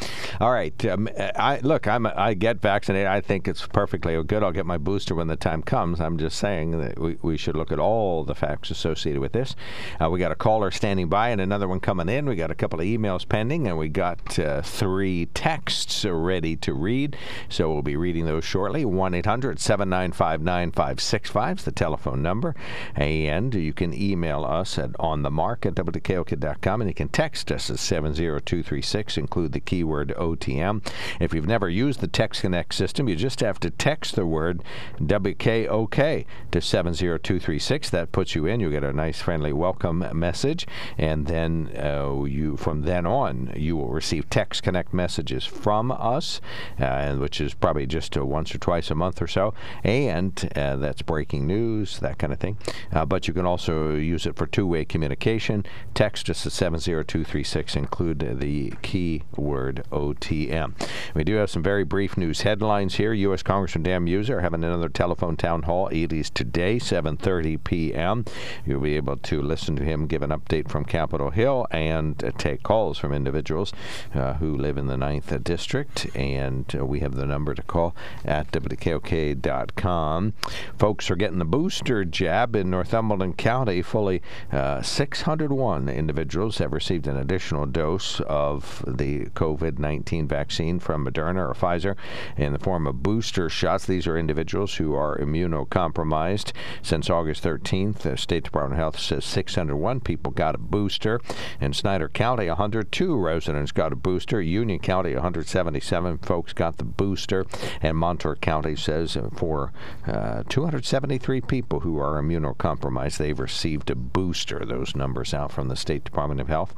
[0.40, 3.06] All right, um, I look, I'm I get vaccinated.
[3.06, 4.42] I think it's perfectly good.
[4.42, 6.00] I'll get my booster when the time comes.
[6.00, 9.56] I'm just saying that we, we should look at all the facts associated with this.
[10.00, 12.26] Uh, we got a caller standing by and another one coming in.
[12.26, 16.72] We got a couple of emails pending, and we got uh, three texts ready to
[16.72, 17.16] read.
[17.48, 18.84] So we'll be reading those shortly.
[18.84, 22.54] One 800 795 9565 is the telephone number.
[22.94, 27.78] And you can email us at onthemark at WKOK.com and you can text us at
[27.78, 30.86] 70236, include the keyword OTM.
[31.20, 34.62] If you've never used the Text Connect system, you just have to text the word
[34.98, 37.90] WKOK to 70236.
[37.90, 38.60] That puts you in.
[38.60, 40.66] You get a nice, friendly welcome message.
[40.98, 46.40] And then uh, you, from then on, you will receive Text Connect messages from us,
[46.78, 49.54] uh, which is probably just uh, once or twice a month or so.
[49.82, 51.63] And uh, that's breaking news,
[52.00, 52.58] that kind of thing.
[52.92, 55.64] Uh, but you can also use it for two way communication.
[55.94, 60.74] Text us at 70236, include the keyword OTM.
[61.14, 63.12] We do have some very brief news headlines here.
[63.12, 63.42] U.S.
[63.42, 65.88] Congressman Dan Meuser having another telephone town hall.
[65.88, 68.24] It is today, 7:30 p.m.
[68.64, 72.30] You'll be able to listen to him give an update from Capitol Hill and uh,
[72.36, 73.72] take calls from individuals
[74.14, 76.06] uh, who live in the 9th District.
[76.14, 80.34] And uh, we have the number to call at WKOK.com.
[80.78, 83.80] Folks are getting the booster jab in Northumberland County.
[83.80, 91.06] Fully uh, 601 individuals have received an additional dose of the COVID 19 vaccine from
[91.06, 91.94] Moderna or Pfizer
[92.36, 93.86] in the form of booster shots.
[93.86, 96.50] These are individuals who are immunocompromised.
[96.82, 101.20] Since August 13th, the State Department of Health says 601 people got a booster.
[101.60, 104.42] In Snyder County, 102 residents got a booster.
[104.42, 107.46] Union County, 177 folks got the booster.
[107.80, 109.72] And Montour County says for
[110.08, 114.64] uh, 273 people who are immunocompromised, they've received a booster.
[114.64, 116.74] Those numbers out from the State Department of Health.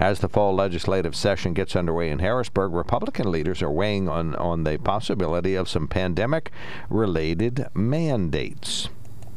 [0.00, 4.64] As the fall legislative session gets underway in Harrisburg, Republican leaders are weighing on, on
[4.64, 6.50] the possibility of some pandemic
[6.88, 8.88] related mandates.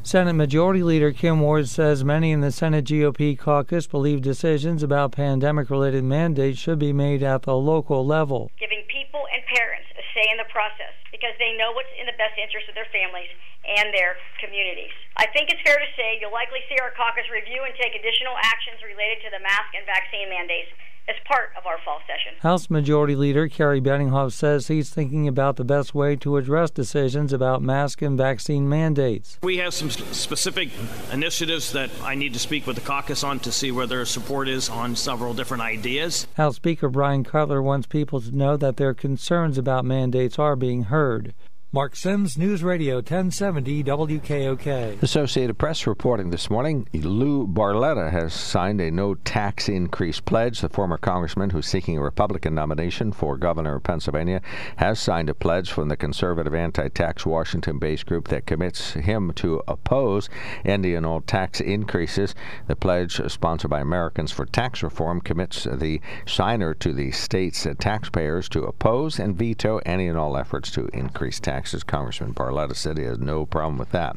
[0.04, 5.12] Senate Majority Leader Kim Ward says many in the Senate GOP caucus believe decisions about
[5.12, 8.50] pandemic related mandates should be made at the local level.
[8.58, 9.88] Giving people and parents
[10.18, 12.90] a say in the process because they know what's in the best interest of their
[12.90, 13.30] families
[13.70, 14.90] and their communities.
[15.14, 18.34] I think it's fair to say you'll likely see our caucus review and take additional
[18.42, 20.74] actions related to the mask and vaccine mandates
[21.08, 22.34] as part of our fall session.
[22.42, 27.34] House Majority Leader Kerry Benninghoff says he's thinking about the best way to address decisions
[27.34, 29.38] about mask and vaccine mandates.
[29.42, 30.70] We have some specific
[31.12, 34.48] initiatives that I need to speak with the caucus on to see where their support
[34.48, 36.28] is on several different ideas.
[36.36, 40.84] House Speaker Bryan Cutler wants people to know that their concerns about mandates are being
[40.84, 41.34] heard.
[41.74, 45.04] Mark Sims, News Radio 1070 WKOK.
[45.04, 50.62] Associated Press reporting this morning Lou Barletta has signed a no tax increase pledge.
[50.62, 54.40] The former congressman who's seeking a Republican nomination for governor of Pennsylvania
[54.78, 59.34] has signed a pledge from the conservative anti tax Washington based group that commits him
[59.34, 60.30] to oppose
[60.64, 62.34] any and all tax increases.
[62.68, 68.48] The pledge, sponsored by Americans for Tax Reform, commits the signer to the state's taxpayers
[68.50, 71.84] to oppose and veto any and all efforts to increase taxes taxes.
[71.84, 74.16] Congressman Barletta said he has no problem with that.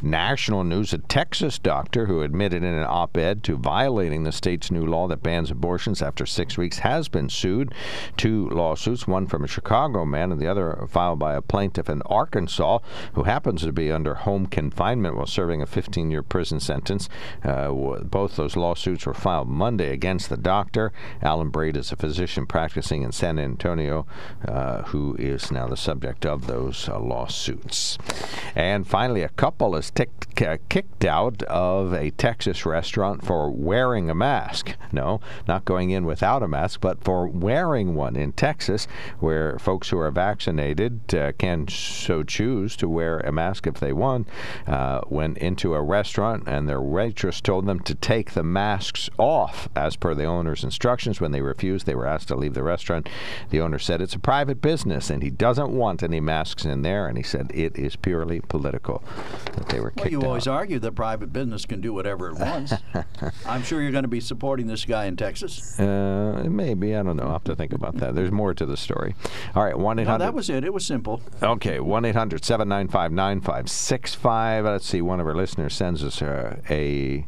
[0.00, 4.70] National news a Texas doctor who admitted in an op ed to violating the state's
[4.70, 7.74] new law that bans abortions after six weeks has been sued.
[8.16, 12.02] Two lawsuits, one from a Chicago man and the other filed by a plaintiff in
[12.02, 12.78] Arkansas
[13.14, 17.08] who happens to be under home confinement while serving a 15 year prison sentence.
[17.42, 17.72] Uh,
[18.04, 20.92] both those lawsuits were filed Monday against the doctor.
[21.20, 24.06] Alan Braid is a physician practicing in San Antonio
[24.46, 27.98] uh, who is now the subject of those those uh, lawsuits.
[28.54, 34.10] And finally, a couple is ticked, uh, kicked out of a Texas restaurant for wearing
[34.10, 34.74] a mask.
[34.92, 38.86] No, not going in without a mask, but for wearing one in Texas,
[39.20, 43.92] where folks who are vaccinated uh, can so choose to wear a mask if they
[43.92, 44.28] want.
[44.66, 49.68] Uh, went into a restaurant, and their waitress told them to take the masks off
[49.76, 51.20] as per the owner's instructions.
[51.20, 53.08] When they refused, they were asked to leave the restaurant.
[53.50, 57.06] The owner said it's a private business and he doesn't want any masks in there,
[57.06, 59.02] and he said it is purely political
[59.54, 60.26] that they were well, kicked you out.
[60.26, 62.72] always argue that private business can do whatever it wants.
[63.46, 65.78] I'm sure you're going to be supporting this guy in Texas.
[65.78, 67.24] Uh, maybe I don't know.
[67.24, 68.14] I'll have to think about that.
[68.14, 69.14] There's more to the story.
[69.54, 70.64] All right, one eight No, that was it.
[70.64, 71.20] It was simple.
[71.42, 74.64] Okay, 1 800 795 9565.
[74.64, 77.26] Let's see, one of our listeners sends us a, a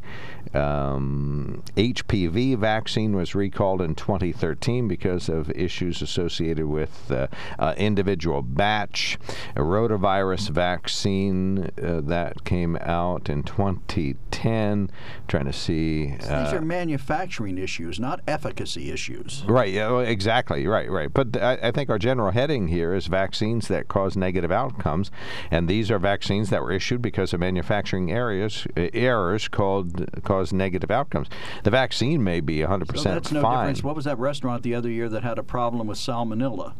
[0.53, 7.27] um, HPV vaccine was recalled in 2013 because of issues associated with uh,
[7.59, 9.19] uh, individual batch.
[9.55, 14.91] A rotavirus vaccine uh, that came out in 2010.
[15.27, 16.11] Trying to see.
[16.11, 19.43] These uh, are manufacturing issues, not efficacy issues.
[19.47, 21.11] Right, yeah, exactly, right, right.
[21.13, 25.11] But I, I think our general heading here is vaccines that cause negative outcomes,
[25.51, 30.53] and these are vaccines that were issued because of manufacturing areas uh, errors called cause
[30.53, 31.27] negative outcomes.
[31.63, 33.67] The vaccine may be 100% So that's no fine.
[33.67, 33.83] difference.
[33.83, 36.73] What was that restaurant the other year that had a problem with salmonella?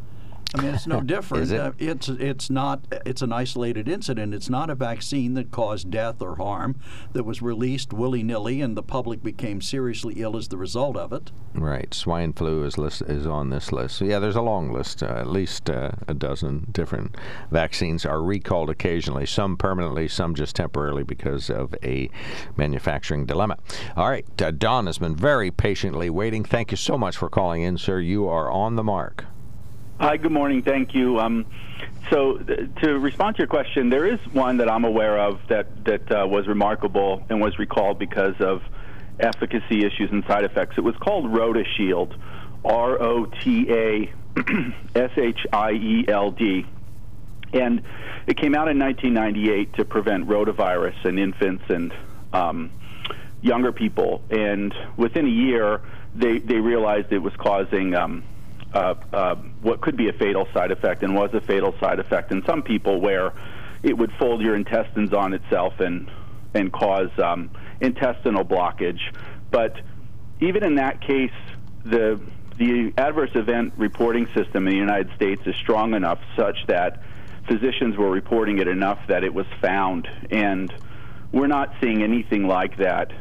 [0.56, 1.52] I mean, it's no different.
[1.52, 1.60] It?
[1.60, 2.82] Uh, it's it's not.
[3.06, 4.34] It's an isolated incident.
[4.34, 6.80] It's not a vaccine that caused death or harm
[7.14, 11.14] that was released willy nilly, and the public became seriously ill as the result of
[11.14, 11.32] it.
[11.54, 13.98] Right, swine flu is list, is on this list.
[13.98, 15.04] So yeah, there's a long list.
[15.04, 17.16] Uh, at least uh, a dozen different
[17.52, 19.28] vaccines are recalled occasionally.
[19.28, 22.10] Some permanently, some just temporarily because of a
[22.58, 23.58] manufacturing dilemma.
[23.96, 26.44] All right, uh, Don has been very patiently waiting.
[26.44, 28.00] Thank you so much for calling in, sir.
[28.00, 29.26] You are on the mark.
[30.00, 30.62] Hi, good morning.
[30.62, 31.20] Thank you.
[31.20, 31.46] Um,
[32.10, 35.84] so, th- to respond to your question, there is one that I'm aware of that
[35.84, 38.62] that uh, was remarkable and was recalled because of
[39.20, 40.78] efficacy issues and side effects.
[40.78, 42.16] It was called RotaShield,
[42.64, 44.14] R O T A
[44.96, 46.66] S H I E L D,
[47.52, 47.82] and
[48.26, 51.94] it came out in 1998 to prevent rotavirus in infants and
[52.32, 52.72] um,
[53.42, 54.22] younger people.
[54.30, 55.82] And within a year,
[56.16, 58.24] they they realized it was causing um,
[58.74, 62.32] uh, uh, what could be a fatal side effect and was a fatal side effect
[62.32, 63.34] in some people where
[63.84, 66.10] it would fold your intestines on itself and
[66.54, 69.00] and cause um, intestinal blockage.
[69.52, 69.76] But
[70.40, 71.32] even in that case,
[71.84, 72.20] the
[72.58, 77.02] the adverse event reporting system in the United States is strong enough such that
[77.48, 80.74] physicians were reporting it enough that it was found, and
[81.32, 83.12] we're not seeing anything like that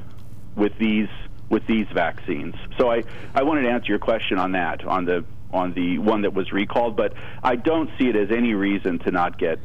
[0.57, 1.09] with these
[1.49, 2.55] with these vaccines.
[2.79, 3.05] So I,
[3.35, 6.53] I wanted to answer your question on that on the on the one that was
[6.53, 9.59] recalled, but I don't see it as any reason to not get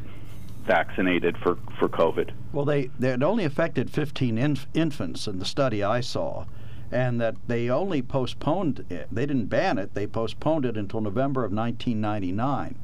[0.66, 2.32] vaccinated for, for COVID.
[2.54, 6.46] Well, they they had only affected 15 inf- infants in the study I saw,
[6.92, 9.08] and that they only postponed it.
[9.12, 12.78] They didn't ban it, they postponed it until November of 1999.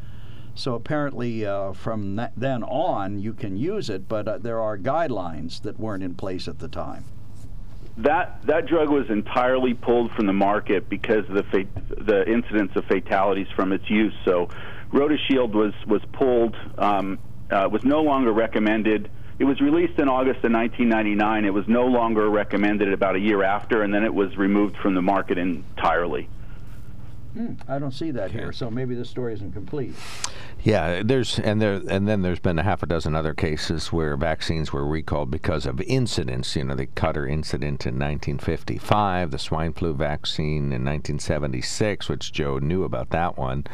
[0.55, 5.61] So apparently, uh, from then on, you can use it, but uh, there are guidelines
[5.61, 7.05] that weren't in place at the time.
[7.97, 12.71] That that drug was entirely pulled from the market because of the fa- the incidence
[12.75, 14.13] of fatalities from its use.
[14.23, 14.49] So,
[14.93, 17.19] RotaShield was was pulled, um,
[17.51, 19.09] uh, was no longer recommended.
[19.37, 21.45] It was released in August of 1999.
[21.45, 24.95] It was no longer recommended about a year after, and then it was removed from
[24.95, 26.29] the market entirely.
[27.33, 29.93] Hmm, I don't see that here, so maybe the story isn't complete.
[30.63, 34.17] Yeah, there's and there and then there's been a half a dozen other cases where
[34.17, 36.55] vaccines were recalled because of incidents.
[36.55, 42.57] You know, the Cutter incident in 1955, the swine flu vaccine in 1976, which Joe
[42.57, 43.65] knew about that one.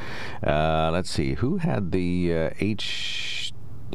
[0.46, 3.54] Uh, let's see, who had the uh, H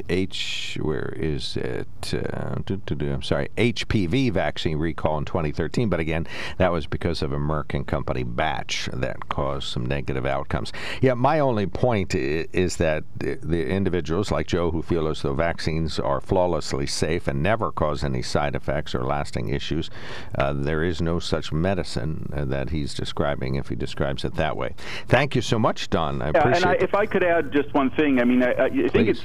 [0.09, 2.15] H, where is it?
[2.15, 2.57] Uh,
[3.01, 5.89] I'm sorry, HPV vaccine recall in 2013.
[5.89, 6.27] But again,
[6.59, 10.73] that was because of a Merck and Company batch that caused some negative outcomes.
[11.01, 15.99] Yeah, my only point is that the individuals like Joe who feel as though vaccines
[15.99, 19.91] are flawlessly safe and never cause any side effects or lasting issues,
[20.37, 24.57] uh, there is no such medicine uh, that he's describing if he describes it that
[24.57, 24.75] way.
[25.09, 26.23] Thank you so much, Don.
[26.23, 28.53] I yeah, appreciate and I, if I could add just one thing, I mean, I,
[28.53, 29.25] I think it's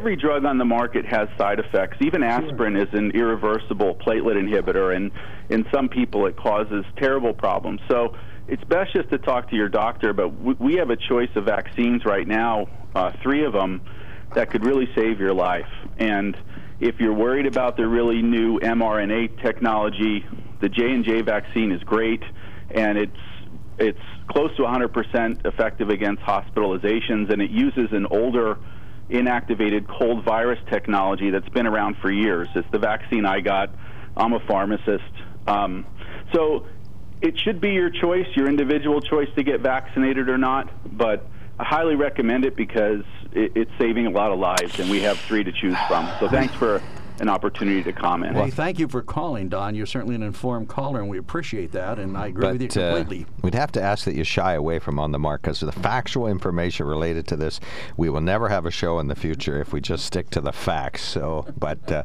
[0.00, 1.98] every drug on the market has side effects.
[2.00, 5.10] Even aspirin is an irreversible platelet inhibitor, and
[5.50, 7.82] in some people it causes terrible problems.
[7.86, 8.16] So
[8.48, 10.14] it's best just to talk to your doctor.
[10.14, 13.82] But we have a choice of vaccines right now, uh, three of them,
[14.34, 15.68] that could really save your life.
[15.98, 16.34] And
[16.80, 20.24] if you're worried about the really new mRNA technology,
[20.62, 22.22] the J and J vaccine is great,
[22.70, 23.12] and it's
[23.78, 23.98] it's
[24.28, 28.56] close to 100% effective against hospitalizations, and it uses an older
[29.10, 32.48] inactivated cold virus technology that's been around for years.
[32.54, 33.70] It's the vaccine I got.
[34.16, 35.12] I'm a pharmacist.
[35.46, 35.86] Um,
[36.32, 36.66] so
[37.20, 41.26] it should be your choice, your individual choice to get vaccinated or not, but
[41.58, 45.18] I highly recommend it because it, it's saving a lot of lives, and we have
[45.20, 46.10] three to choose from.
[46.18, 46.80] So thanks for
[47.20, 48.34] an opportunity to comment.
[48.34, 49.74] Well, thank you for calling, Don.
[49.74, 52.68] You're certainly an informed caller, and we appreciate that, and I agree but, with you
[52.68, 53.24] completely.
[53.24, 55.72] Uh, we'd have to ask that you shy away from on the mark because the
[55.72, 57.60] factual information related to this,
[57.96, 60.52] we will never have a show in the future if we just stick to the
[60.52, 61.04] facts.
[61.04, 62.04] So, but uh,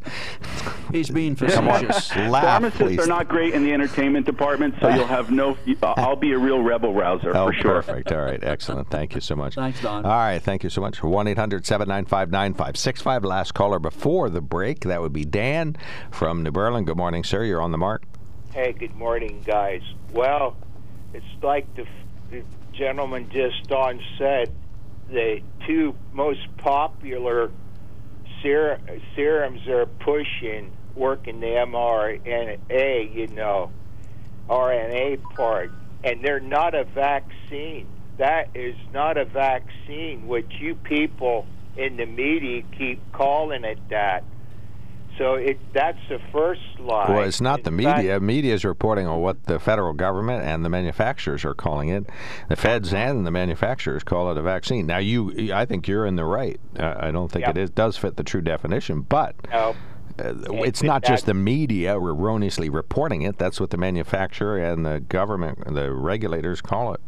[0.92, 2.14] he's being facetious.
[2.16, 3.00] Laugh, Pharmacists please.
[3.00, 5.58] are not great in the entertainment department, so you'll have no.
[5.82, 7.82] I'll be a real rebel rouser oh, for sure.
[7.84, 8.12] Perfect.
[8.12, 8.44] All right.
[8.44, 8.90] Excellent.
[8.90, 9.56] Thank you so much.
[9.56, 10.06] Thanks, Don.
[10.06, 10.40] All right.
[10.40, 11.02] Thank you so much.
[11.02, 14.82] One 9565 Last caller before the break.
[14.82, 15.78] That would be Dan
[16.10, 16.84] from New Berlin.
[16.84, 17.44] Good morning, sir.
[17.44, 18.04] You're on the mark.
[18.52, 19.84] Hey, good morning, guys.
[20.12, 20.58] Well,
[21.14, 21.86] it's like the,
[22.32, 22.42] the
[22.74, 24.52] gentleman just on said,
[25.08, 27.52] the two most popular
[28.42, 28.80] ser-
[29.16, 33.72] serums are pushing working the mRNA, you know,
[34.50, 35.72] RNA part,
[36.04, 37.86] and they're not a vaccine.
[38.18, 41.46] That is not a vaccine, which you people
[41.78, 44.24] in the media keep calling it that.
[45.18, 47.10] So it that's the first lie.
[47.10, 48.14] Well, it's not In the media.
[48.16, 52.06] fact- media is reporting on what the federal government and the manufacturers are calling it.
[52.50, 54.86] The feds and the manufacturers call it a vaccine.
[54.88, 56.60] Now, you, I think you're in the right.
[56.78, 57.58] Uh, I don't think Yep.
[57.58, 59.36] it is, does fit the true definition, but.
[59.52, 59.76] No.
[60.18, 63.38] Uh, it's it- not just the media erroneously reporting it.
[63.38, 67.02] That's what the manufacturer and the government, the regulators call it.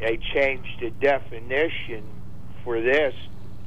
[0.00, 2.04] they changed the definition
[2.62, 3.14] for this.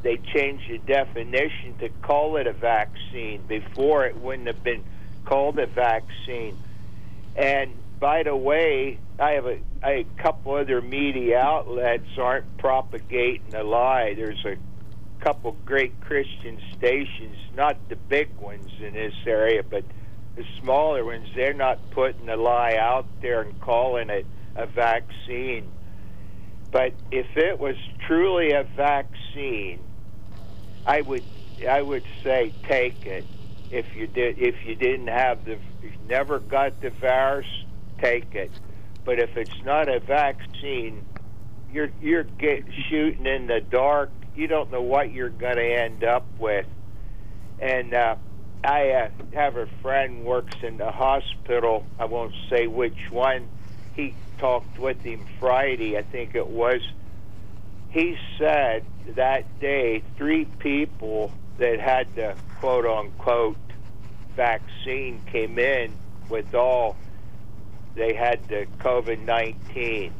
[0.03, 3.41] They changed the definition to call it a vaccine.
[3.47, 4.83] Before it wouldn't have been
[5.25, 6.57] called a vaccine.
[7.35, 13.63] And by the way, I have a, a couple other media outlets aren't propagating a
[13.63, 14.13] lie.
[14.13, 14.55] There's a
[15.19, 19.83] couple great Christian stations, not the big ones in this area, but
[20.35, 21.27] the smaller ones.
[21.35, 24.25] They're not putting a lie out there and calling it
[24.55, 25.71] a vaccine.
[26.71, 27.75] But if it was
[28.05, 29.79] truly a vaccine,
[30.87, 31.23] I would
[31.69, 33.25] I would say take it.
[33.69, 35.59] If you did if you didn't have the
[36.07, 37.45] never got the virus,
[38.01, 38.51] take it.
[39.05, 41.03] But if it's not a vaccine,
[41.71, 44.11] you're you're get, shooting in the dark.
[44.35, 46.65] You don't know what you're going to end up with.
[47.59, 48.15] And uh,
[48.63, 51.85] I uh, have a friend works in the hospital.
[51.99, 53.47] I won't say which one.
[53.95, 56.81] He talked with him Friday, I think it was.
[57.89, 58.83] He said
[59.15, 63.57] that day three people that had the quote unquote
[64.35, 65.91] vaccine came in
[66.29, 66.95] with all
[67.95, 70.13] they had the COVID 19.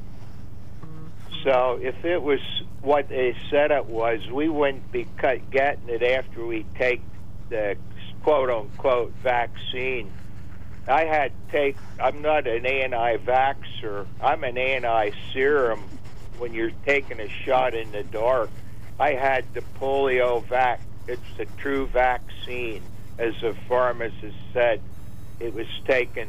[1.44, 2.40] So if it was
[2.82, 7.02] what they said it was, we wouldn't be cut, getting it after we take
[7.50, 7.78] the
[8.24, 10.12] quote unquote vaccine.
[10.88, 11.78] I had take.
[12.00, 14.08] I'm not an anti-vaxxer.
[14.22, 15.84] I'm an anti-serum.
[16.40, 18.50] When you're taking a shot in the dark,
[19.00, 20.82] I had the polio vac.
[21.08, 22.84] It's a true vaccine,
[23.18, 24.82] as the pharmacist said.
[25.40, 26.28] It was taken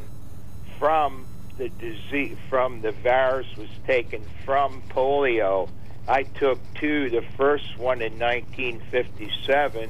[0.77, 1.25] from
[1.57, 5.69] the disease, from the virus was taken from polio.
[6.07, 7.09] I took two.
[7.09, 9.89] The first one in 1957.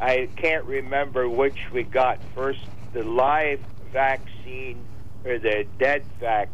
[0.00, 2.60] I can't remember which we got first
[2.92, 3.60] the live
[3.92, 4.84] vaccine
[5.24, 6.48] or the dead vax,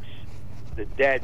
[0.77, 1.23] the dead,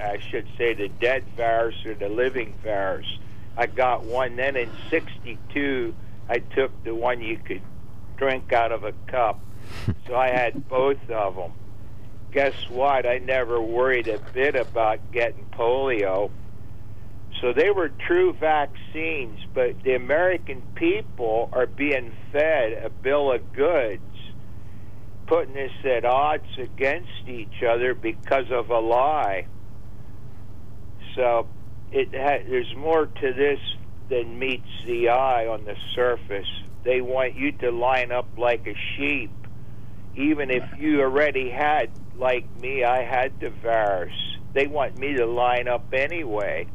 [0.00, 3.06] I should say, the dead virus or the living virus.
[3.56, 4.36] I got one.
[4.36, 5.94] Then in '62,
[6.28, 7.62] I took the one you could
[8.16, 9.40] drink out of a cup.
[10.06, 11.52] so I had both of them.
[12.32, 13.06] Guess what?
[13.06, 16.30] I never worried a bit about getting polio.
[17.40, 23.52] So they were true vaccines, but the American people are being fed a bill of
[23.52, 24.02] goods,
[25.26, 29.46] putting us at odds against each other because of a lie.
[31.18, 31.48] So
[31.90, 33.58] it ha- there's more to this
[34.08, 36.48] than meets the eye on the surface.
[36.84, 39.32] They want you to line up like a sheep,
[40.14, 44.14] even if you already had, like me, I had the virus.
[44.54, 46.68] They want me to line up anyway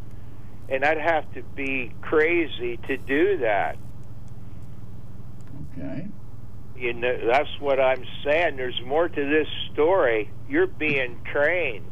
[0.70, 3.78] and I'd have to be crazy to do that.
[5.78, 6.08] Okay.
[6.76, 8.58] You know, that's what I'm saying.
[8.58, 10.30] There's more to this story.
[10.50, 11.86] You're being trained.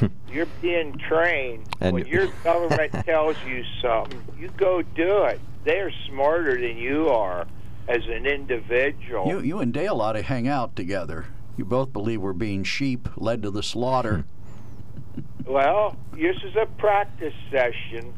[0.34, 1.64] You're being trained.
[1.80, 5.40] And- when your government tells you something, you go do it.
[5.64, 7.46] They're smarter than you are
[7.86, 9.28] as an individual.
[9.28, 11.26] You, you and Dale ought to hang out together.
[11.56, 14.24] You both believe we're being sheep led to the slaughter.
[15.46, 18.12] Well, this is a practice session.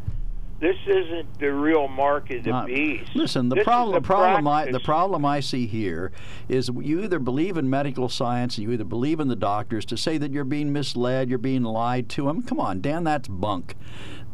[0.58, 3.10] This isn't the real mark of the Not- beast.
[3.14, 6.12] Listen, the This problem, the problem, I, the problem I see here
[6.48, 9.98] is you either believe in medical science and you either believe in the doctors to
[9.98, 12.28] say that you're being misled, you're being lied to.
[12.28, 13.74] I mean, come on, Dan, that's bunk.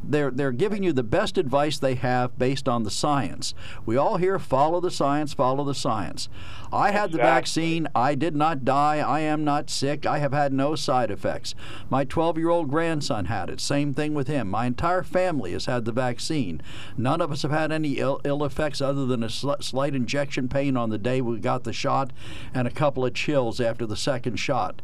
[0.05, 3.55] They're they're giving you the best advice they have based on the science.
[3.87, 6.29] We all here follow the science, follow the science.
[6.73, 7.87] I had the vaccine.
[7.95, 8.97] I did not die.
[8.97, 10.07] I am not sick.
[10.07, 11.55] I have had no side effects.
[11.91, 13.61] My 12-year-old grandson had it.
[13.61, 14.49] Same thing with him.
[14.49, 16.63] My entire family has had the vaccine.
[16.97, 20.49] None of us have had any ill, ill effects other than a sli- slight injection
[20.49, 22.11] pain on the day we got the shot
[22.55, 24.81] and a couple of chills after the second shot.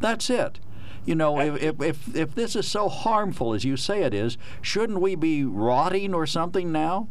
[0.00, 0.60] That's it.
[1.04, 4.38] You know, if, if, if, if this is so harmful as you say it is,
[4.60, 7.08] shouldn't we be rotting or something now?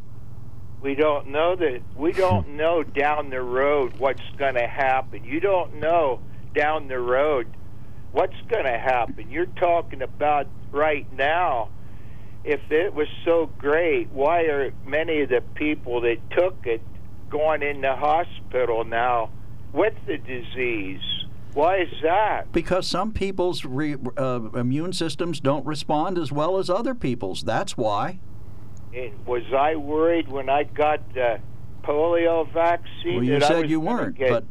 [0.82, 1.82] We don't know that.
[1.96, 5.26] We don't know down the road what's going to happen.
[5.26, 6.22] You don't know
[6.56, 7.48] down the road
[8.14, 9.30] what's going to happen.
[9.30, 11.70] You're talking about right now.
[12.44, 16.82] If it was so great, why are many of the people that took it
[17.30, 19.30] going in the hospital now
[19.74, 21.02] with the disease?
[21.54, 22.52] Why is that?
[22.52, 27.44] Because some people's re, uh, immune systems don't respond as well as other people's.
[27.44, 28.20] That's why.
[28.94, 31.40] And was I worried when I got the
[31.84, 33.16] polio vaccine?
[33.16, 34.44] Well, you that I said was you weren't, get- but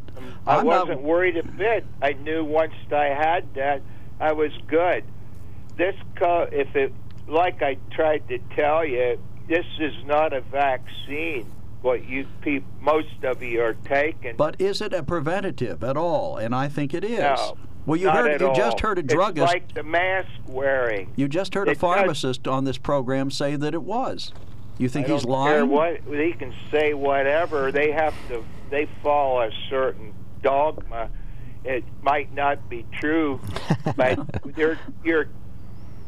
[0.46, 1.84] I I'm not- wasn't worried a bit.
[2.02, 3.80] I knew once I had that,
[4.18, 5.04] I was good.
[5.76, 6.92] This, co- if it,
[7.26, 11.50] like I tried to tell you, this is not a vaccine.
[11.82, 14.36] What you peop, most of you are taking.
[14.36, 16.36] But is it a preventative at all?
[16.36, 17.20] And I think it is.
[17.20, 17.56] No,
[17.86, 18.54] well, you heard you all.
[18.54, 19.46] just heard a It's druggist.
[19.52, 21.12] like the mask wearing.
[21.16, 24.32] you just heard a it does- pharmacist on this program say that it was.
[24.78, 25.68] You think he's lying?
[25.68, 28.44] What they can say, whatever they have to.
[28.70, 31.10] They follow a certain dogma.
[31.64, 33.40] It might not be true,
[33.96, 34.18] but
[34.56, 35.28] you're.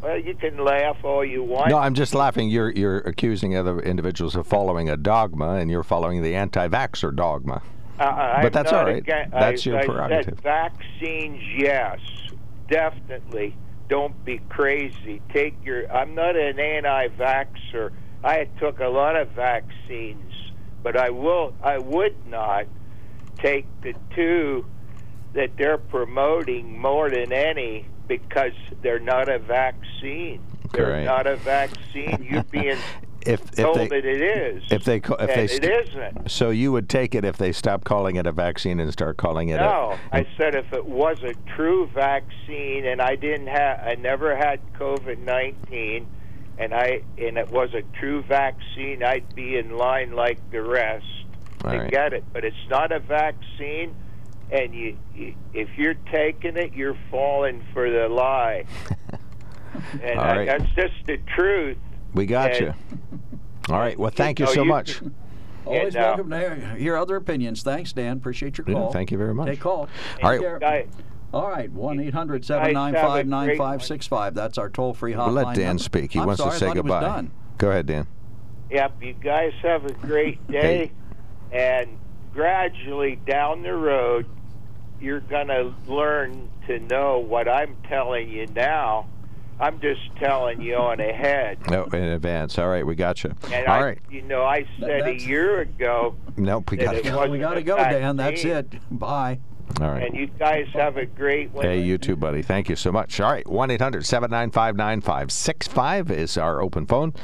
[0.02, 1.70] Well, you can laugh all you want.
[1.70, 2.48] No, I'm just laughing.
[2.50, 7.62] You're you're accusing other individuals of following a dogma, and you're following the anti-vaxxer dogma.
[8.00, 8.96] Uh, I'm But that's all right.
[8.96, 10.38] again- That's I, your I prerogative.
[10.40, 12.00] Vaccines, yes,
[12.68, 13.56] definitely.
[13.88, 15.20] Don't be crazy.
[15.32, 15.90] Take your.
[15.92, 17.90] I'm not an anti-vaxxer.
[18.24, 20.32] I took a lot of vaccines,
[20.82, 21.54] but I will.
[21.62, 22.66] I would not
[23.38, 24.64] take the two
[25.34, 27.86] that they're promoting more than any
[28.18, 28.52] because
[28.82, 30.40] they're not a vaccine.
[30.72, 32.26] They're not a vaccine.
[32.28, 32.78] You're being
[33.24, 34.64] If if told they that it is.
[34.68, 36.28] if they if and they it st- isn't.
[36.28, 39.50] so you would take it if they stop calling it a vaccine and start calling
[39.50, 40.16] it No, a.
[40.16, 44.58] I said if it was a true vaccine, and I didn't have, I never had
[44.74, 46.08] COVID nineteen,
[46.58, 51.06] and I and it was a true vaccine, I'd be in line like the rest
[51.64, 51.90] All to right.
[51.92, 52.24] get it.
[52.32, 53.94] But it's not a vaccine,
[54.52, 58.64] and you, you if you're taking it, you're falling for the lie.
[60.02, 60.46] and All I- right.
[60.46, 61.78] that's just the truth.
[62.14, 62.74] We got and- you.
[63.70, 63.98] All right.
[63.98, 65.00] Well, thank you know, so you much.
[65.64, 67.62] Always And, uh, welcome to hear- hear other opinions.
[67.62, 68.16] Thanks, Dan.
[68.18, 68.92] Appreciate your Yeah, call.
[68.92, 69.46] thank you very much.
[69.48, 69.88] Take call.
[70.22, 70.40] All right.
[70.40, 70.84] Care.
[71.32, 74.34] All right, 1 800 guys 795 have 9565.
[74.34, 75.26] That's our toll free hotline.
[75.26, 75.82] We'll let Dan number.
[75.82, 76.12] speak.
[76.12, 77.00] He I'm wants sorry, to I say it was goodbye.
[77.00, 77.30] done.
[77.56, 78.06] Go ahead, Dan.
[78.70, 80.92] Yep, you guys have a great day.
[81.52, 81.96] And
[82.34, 84.26] gradually down the road,
[85.02, 89.08] you're going to learn to know what I'm telling you now.
[89.60, 91.70] I'm just telling you on ahead.
[91.70, 92.58] No, in advance.
[92.58, 93.32] All right, we got you.
[93.52, 93.98] And All I, right.
[94.10, 97.16] you know, I said a year ago, Nope, we got it you.
[97.30, 98.16] We got to go, Dan.
[98.16, 98.74] That's it.
[98.90, 99.38] Bye.
[99.80, 100.02] All right.
[100.06, 101.64] and you guys have a great one.
[101.64, 102.42] Hey, you too, buddy.
[102.42, 103.20] Thank you so much.
[103.20, 107.14] All right, 1 800 795 9565 is our open phone.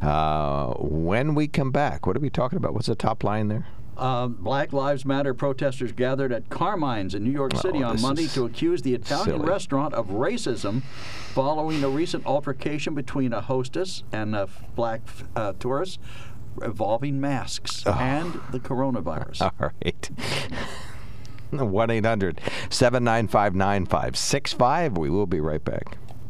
[0.00, 2.74] Uh, when we come back, what are we talking about?
[2.74, 3.66] What's the top line there?
[3.96, 8.26] Um, Black Lives Matter protesters gathered at Carmine's in New York City Oh, on Monday
[8.28, 9.48] to accuse the Italian silly.
[9.48, 10.82] restaurant of racism
[11.32, 15.00] following a recent altercation between a hostess and a black
[15.34, 15.98] uh, tourist
[16.62, 17.92] involving masks Oh.
[17.92, 19.40] and the coronavirus.
[19.60, 20.10] All right.
[21.50, 22.40] 1 800
[22.70, 24.98] 795 9565.
[24.98, 25.96] We will be right back.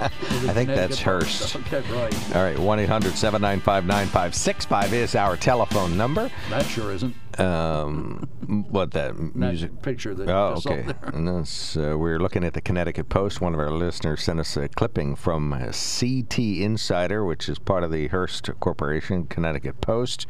[0.00, 1.56] I think that's Hearst.
[1.60, 2.36] Okay, right.
[2.36, 6.30] All right, 1 800 795 9565 is our telephone number.
[6.48, 7.14] That sure isn't.
[7.38, 8.28] Um,
[8.70, 9.82] what that That music?
[9.82, 10.84] picture that Oh, okay.
[11.04, 13.40] And that's, uh, we're looking at the Connecticut Post.
[13.40, 17.84] One of our listeners sent us a clipping from uh, CT Insider, which is part
[17.84, 20.26] of the Hearst Corporation, Connecticut Post,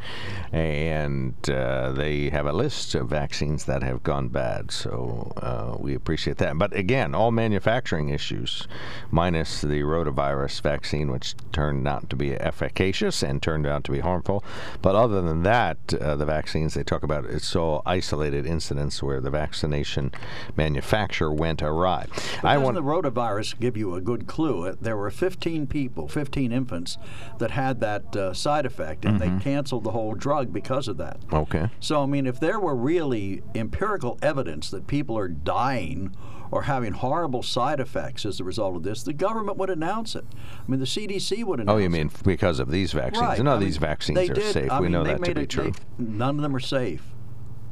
[0.53, 4.71] and uh, they have a list of vaccines that have gone bad.
[4.71, 6.59] So uh, we appreciate that.
[6.59, 8.69] But again, all manufacturing issues,
[9.11, 14.01] minus the rotavirus vaccine, which turned out to be efficacious and turned out to be
[14.01, 14.45] harmful.
[14.83, 19.21] But other than that, uh, the vaccines they talk about, it's all isolated incidents where
[19.21, 20.13] the vaccination
[20.57, 22.07] manufacturer went awry.
[22.43, 22.75] But I want.
[22.75, 24.67] the rotavirus give you a good clue?
[24.69, 26.99] Uh, There were 15 people, 15 infants,
[27.39, 29.39] that had that uh, side effect, and Mm-hmm.
[29.39, 31.19] they canceled the whole drug because of that.
[31.33, 31.69] Okay.
[31.81, 36.15] So, I mean, if there were really empirical evidence that people are dying
[36.53, 40.25] or having horrible side effects as a result of this, the government would announce it.
[40.35, 43.23] I mean, the CDC would announce Oh, you mean f- because of these vaccines?
[43.23, 43.39] Right.
[43.39, 44.53] None I of mean, these vaccines are did.
[44.53, 44.69] safe.
[44.71, 45.71] I we mean, know that to be it- true.
[45.71, 46.80] they- none of them are safe.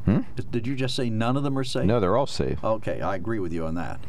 [0.04, 0.20] Hmm?
[0.36, 1.84] Did- Did you just say none of them are safe?
[1.84, 2.62] No, they're all safe.
[2.64, 4.00] Okay, I agree with you on that.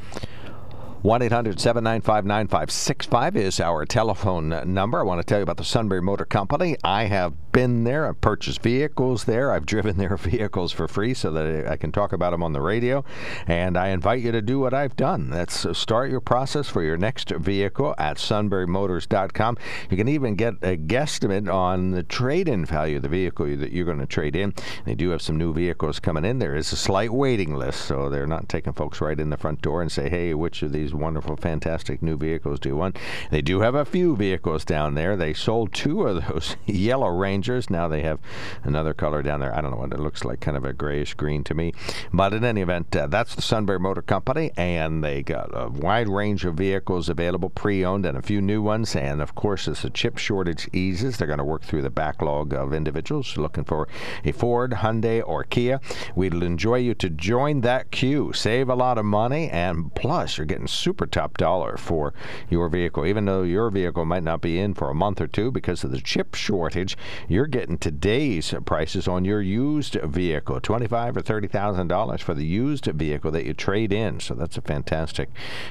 [1.02, 5.00] 1 800 795 9565 is our telephone number.
[5.00, 6.76] I want to tell you about the Sunbury Motor Company.
[6.84, 8.08] I have been there.
[8.08, 9.52] I've purchased vehicles there.
[9.52, 12.62] I've driven their vehicles for free so that I can talk about them on the
[12.62, 13.04] radio.
[13.47, 15.30] And I invite you to do what I've done.
[15.30, 19.58] That's uh, start your process for your next vehicle at sunburymotors.com.
[19.89, 23.72] You can even get a guesstimate on the trade in value of the vehicle that
[23.72, 24.54] you're going to trade in.
[24.86, 26.39] They do have some new vehicles coming in.
[26.39, 29.62] There is a slight waiting list, so they're not taking folks right in the front
[29.62, 32.97] door and say, hey, which of these wonderful, fantastic new vehicles do you want?
[33.32, 35.16] They do have a few vehicles down there.
[35.16, 37.69] They sold two of those yellow Rangers.
[37.69, 38.19] Now they have
[38.65, 39.55] another color down there.
[39.55, 41.73] I don't know what it looks like, kind of a grayish green to me.
[42.11, 46.09] But in any event, uh, that's the Sunbury Motor Company, and they got a wide
[46.09, 48.93] range of vehicles available, pre owned, and a few new ones.
[48.93, 52.53] And of course, as the chip shortage eases, they're going to work through the backlog
[52.53, 53.87] of individuals looking for
[54.25, 55.79] a Ford, Hyundai, or Kia.
[56.15, 58.33] We'd enjoy you to join that queue.
[58.33, 62.13] Save a lot of money, and plus, you're getting super top dollar for
[62.49, 63.05] your vehicle.
[63.05, 65.91] Even though your vehicle might not be in for a month or two because of
[65.91, 66.97] the chip shortage,
[67.30, 72.45] you're getting today's prices on your used vehicle, twenty-five or thirty thousand dollars for the
[72.45, 74.19] used vehicle that you trade in.
[74.19, 75.30] So that's a fantastic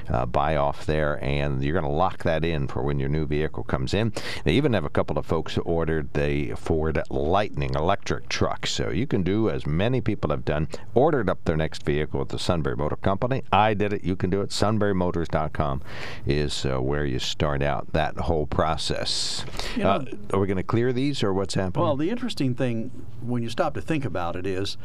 [0.08, 3.26] uh, buy off there, and you're going to lock that in for when your new
[3.26, 4.12] vehicle comes in.
[4.44, 8.90] They even have a couple of folks who ordered the Ford Lightning electric truck, so
[8.90, 12.38] you can do as many people have done, ordered up their next vehicle at the
[12.38, 13.42] Sunbury Motor Company.
[13.50, 14.04] I did it.
[14.04, 14.50] You can do it.
[14.50, 15.82] SunburyMotors.com
[16.26, 19.44] is uh, where you start out that whole process.
[19.76, 21.82] You know- uh, are we going to clear these, or what's happening?
[21.82, 24.76] Well, the interesting thing when you stop to think about it is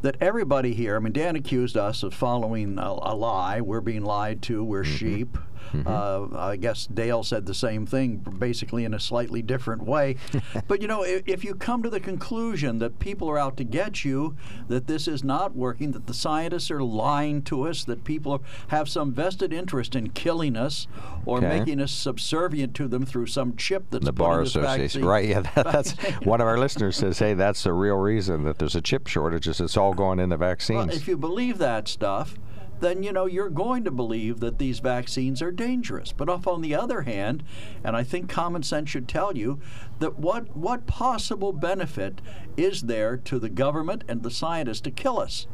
[0.00, 3.60] that everybody here, I mean, Dan accused us of following a, a lie.
[3.60, 4.64] We're being lied to.
[4.64, 4.96] We're mm-hmm.
[4.96, 5.38] sheep.
[5.86, 10.16] Uh, I guess Dale said the same thing, basically in a slightly different way.
[10.68, 13.64] but you know, if, if you come to the conclusion that people are out to
[13.64, 14.36] get you,
[14.68, 18.88] that this is not working, that the scientists are lying to us, that people have
[18.88, 20.86] some vested interest in killing us
[21.24, 21.58] or Okay.
[21.58, 25.04] making us subservient to them through some chip that's the bar association, vaccine.
[25.04, 25.28] right?
[25.28, 25.92] Yeah, that, that's
[26.24, 29.46] one of our listeners says, "Hey, that's the real reason that there's a chip shortage.
[29.48, 32.34] Is it's all going into vaccines." Well, if you believe that stuff,
[32.80, 36.12] then you know you're going to believe that these vaccines are dangerous.
[36.12, 37.42] But off on the other hand,
[37.82, 39.60] and I think common sense should tell you
[39.98, 42.20] that what what possible benefit
[42.56, 45.46] is there to the government and the scientists to kill us,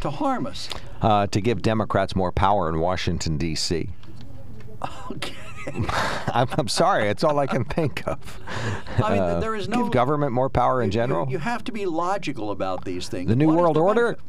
[0.00, 0.68] to harm us?
[1.02, 3.90] uh, to give Democrats more power in Washington D.C.
[5.66, 8.18] I'm, I'm sorry, it's all I can think of.
[9.02, 11.28] I mean, Uh, there is no give government more power in you- general.
[11.30, 13.28] You, have to be logical about these things.
[13.28, 14.02] the New What World the Order.
[14.12, 14.24] benefit?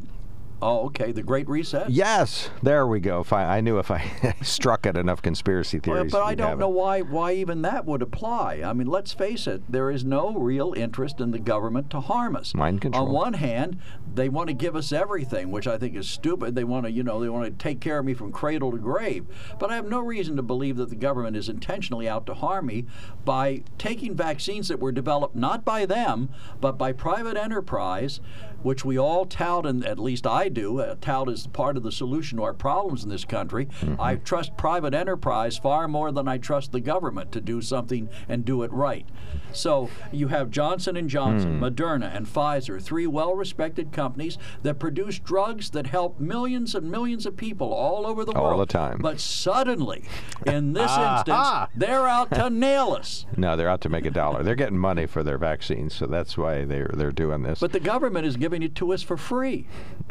[0.62, 1.12] Oh, okay.
[1.12, 1.90] The Great Reset.
[1.90, 3.20] Yes, there we go.
[3.20, 6.12] If I, I knew if I struck at enough conspiracy Well, theories.
[6.12, 6.74] but I don't know it.
[6.76, 8.62] why why even that would apply.
[8.66, 12.36] I mean, let's face it, there is no real interest in the government to harm
[12.36, 12.56] us.
[12.56, 13.08] Mind control.
[13.08, 13.78] On one hand,
[14.14, 16.56] they want to give us everything, which I think is stupid.
[16.56, 18.78] They want to, you know, they want to take care of me from cradle to
[18.78, 19.26] grave.
[19.60, 22.68] But I have no reason to believe that the government is intentionally out to harm
[22.68, 22.86] me
[23.26, 26.30] by taking vaccines that were developed not by them,
[26.62, 28.22] but by private enterprise,
[28.66, 31.92] which we all tout, and at least I do, uh, tout as part of the
[31.92, 33.68] solution to our problems in this country.
[34.00, 38.44] I trust private enterprise far more than I trust the government to do something and
[38.44, 39.06] do it right.
[39.52, 45.70] So you have Johnson and Johnson, Moderna, and Pfizer, three well-respected companies that produce drugs
[45.70, 48.62] that help millions and millions of people all over the All world.
[48.62, 48.98] the time.
[49.00, 50.06] But suddenly,
[50.48, 53.28] in this instance, they're out to nail us.
[53.38, 54.42] No, they're out to make a dollar.
[54.42, 57.60] They're getting money for their vaccines, so that's why they're they're doing this.
[57.60, 59.68] But the government is giving it to us for free.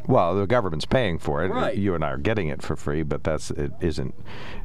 [0.07, 1.49] well, the government's paying for it.
[1.49, 1.77] Right.
[1.77, 4.15] You and I are getting it for free, but that's it isn't.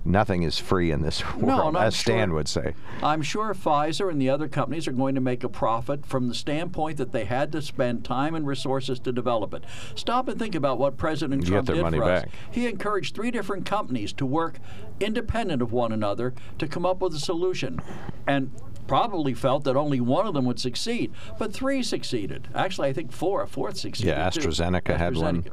[0.03, 2.73] Nothing is free in this world, I'm as Stan would say.
[3.01, 6.35] I'm sure Pfizer and the other companies are going to make a profit from the
[6.35, 9.63] standpoint that they had to spend time and resources to develop it.
[9.95, 12.25] Stop and think about what President You Trump their did money for us.
[12.51, 14.59] He encouraged three different companies to work
[14.99, 17.79] independent of one another to come up with a solution.
[18.27, 18.51] And
[18.89, 22.47] probably felt that only one of them would succeed, but three succeeded.
[22.55, 23.43] Actually, I think four.
[23.43, 24.09] A fourth succeeded.
[24.09, 24.41] Yeah, too.
[24.41, 25.45] AstraZeneca, had one.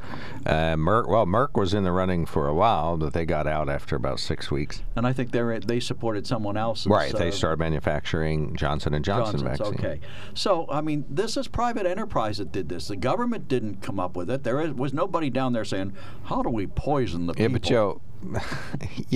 [0.44, 3.68] Uh, Merck, well, Merck was in the running for a while, but they got out
[3.68, 4.82] after about six weeks.
[4.96, 6.86] And I think they they supported someone else's.
[6.86, 9.78] Right, they uh, started manufacturing Johnson and Johnson Johnson's, vaccine.
[9.78, 10.00] Okay.
[10.34, 12.88] So, I mean, this is private enterprise that did this.
[12.88, 14.42] The government didn't come up with it.
[14.42, 15.92] There is, was nobody down there saying,
[16.24, 17.52] how do we poison the Yeah, people?
[17.52, 18.00] but Joe,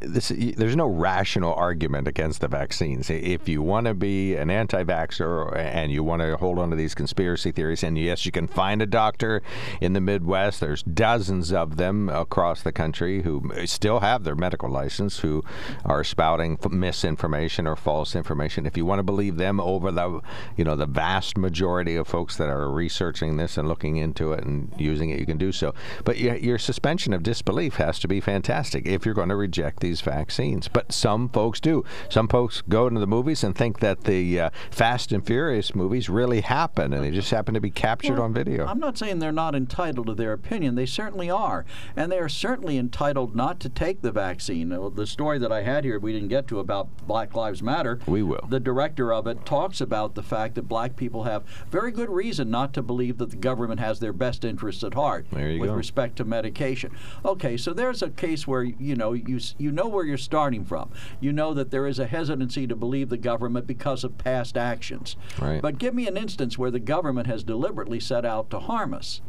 [0.00, 3.10] this, there's no rational argument against the vaccines.
[3.10, 6.94] If you want to be an anti-vaxxer and you want to hold on to these
[6.94, 9.42] conspiracy theories, and yes, you can find a doctor
[9.80, 10.60] in the Midwest.
[10.60, 15.44] There's dozens of them across the country who uh, still have their medical license who
[15.84, 18.66] are spouting misinformation or false information.
[18.66, 20.20] If you want to believe them over the,
[20.56, 24.44] you know, the vast majority of folks that are researching this and looking into it
[24.44, 25.74] and using it, you can do so.
[26.04, 30.00] But your suspension of disbelief has to be fantastic if you're going to reject these
[30.00, 30.68] vaccines.
[30.68, 31.84] But some folks do.
[32.08, 36.08] Some folks go into the movies and think that the uh, Fast and Furious movies
[36.08, 38.66] really happen, and they just happen to be captured Well, on video.
[38.66, 40.74] I'm not saying they're not entitled to their opinion.
[40.74, 41.64] They certainly are.
[41.96, 44.68] And they are certainly entitled not to take the vaccine.
[44.68, 47.98] The story that I had here, we didn't get to about Black Lives Matter.
[48.06, 48.46] We will.
[48.48, 52.50] The director of it talks about the fact that black people have very good reason
[52.50, 55.74] not to believe that the government has their best interests at heart with go.
[55.74, 56.92] respect to medication.
[57.24, 60.90] Okay, so there's a case where you know you you know where you're starting from.
[61.20, 65.16] You know that there is a hesitancy to believe the government because of past actions.
[65.40, 65.60] Right.
[65.62, 69.20] But give me an instance where the government has deliberately set out to harm us.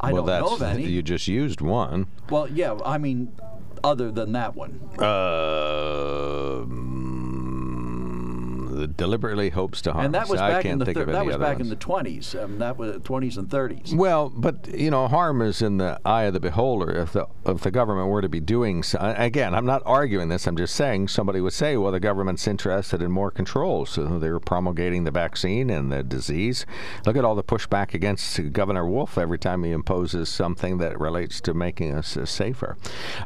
[0.00, 0.86] I well, don't that's know of any.
[0.86, 2.06] you just used one.
[2.30, 3.32] well, yeah, I mean,
[3.84, 4.80] other than that one.
[4.98, 6.64] Uh,
[8.70, 10.06] deliberately hopes to harm.
[10.06, 11.62] And that was back in the thir- that was back ones.
[11.62, 12.42] in the 20s.
[12.42, 13.94] Um, that was 20s and 30s.
[13.94, 16.90] Well, but you know, harm is in the eye of the beholder.
[16.90, 20.46] If the if the government were to be doing so, again, I'm not arguing this.
[20.46, 24.40] I'm just saying somebody would say, well, the government's interested in more control, so they're
[24.40, 26.66] promulgating the vaccine and the disease.
[27.06, 31.40] Look at all the pushback against Governor Wolf every time he imposes something that relates
[31.42, 32.76] to making us uh, safer.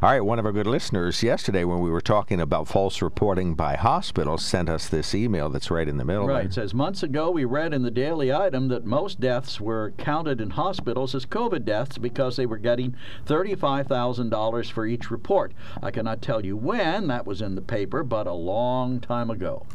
[0.01, 3.55] All right, one of our good listeners yesterday, when we were talking about false reporting
[3.55, 6.27] by hospitals, sent us this email that's right in the middle.
[6.27, 6.45] Right.
[6.45, 10.41] It says months ago we read in the daily item that most deaths were counted
[10.41, 15.53] in hospitals as COVID deaths because they were getting $35,000 for each report.
[15.81, 19.65] I cannot tell you when that was in the paper, but a long time ago.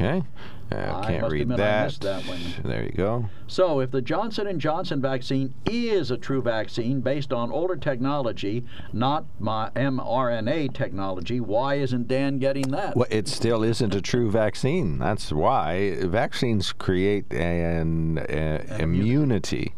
[0.00, 0.22] Okay.
[0.70, 1.98] Uh, I can't read that.
[2.00, 2.22] that.
[2.62, 3.28] There you go.
[3.46, 8.64] So, if the Johnson & Johnson vaccine is a true vaccine based on older technology,
[8.92, 12.94] not my mRNA technology, why isn't Dan getting that?
[12.94, 14.98] Well, it still isn't a true vaccine.
[14.98, 19.72] That's why vaccines create an, uh, immunity,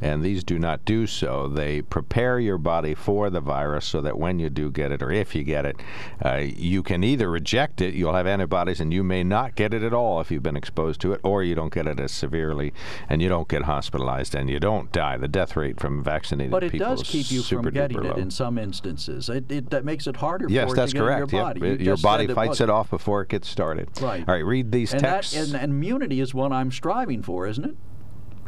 [0.00, 1.48] and these do not do so.
[1.48, 5.10] They prepare your body for the virus so that when you do get it, or
[5.10, 5.80] if you get it,
[6.24, 9.82] uh, you can either reject it, you'll have antibodies, and you may not get it
[9.82, 12.72] at all if you've been exposed to it, or you don't get it as severely,
[13.08, 15.16] and you don't get hospitalized, and you don't die.
[15.16, 18.14] The death rate from vaccinated But it people does keep you from getting it low.
[18.16, 19.28] in some instances.
[19.28, 21.32] It, it that makes it harder Yes, for that's to get correct.
[21.32, 21.60] your body.
[21.60, 23.88] Uh, You Your body fights it off before it gets started.
[24.00, 24.24] Right.
[24.26, 25.34] All right, read these and texts.
[25.34, 27.76] That, and, and immunity is what I'm striving for, isn't it?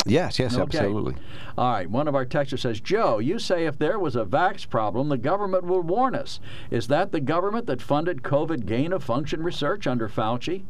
[0.06, 0.62] yes, yes, Okay.
[0.78, 1.14] absolutely.
[1.58, 1.90] All right.
[1.90, 5.18] One of our texters says, Joe, you say if there was a vax problem, the
[5.18, 6.40] government would warn us.
[6.70, 10.62] Is that the government that funded COVID gain of function research under Fauci?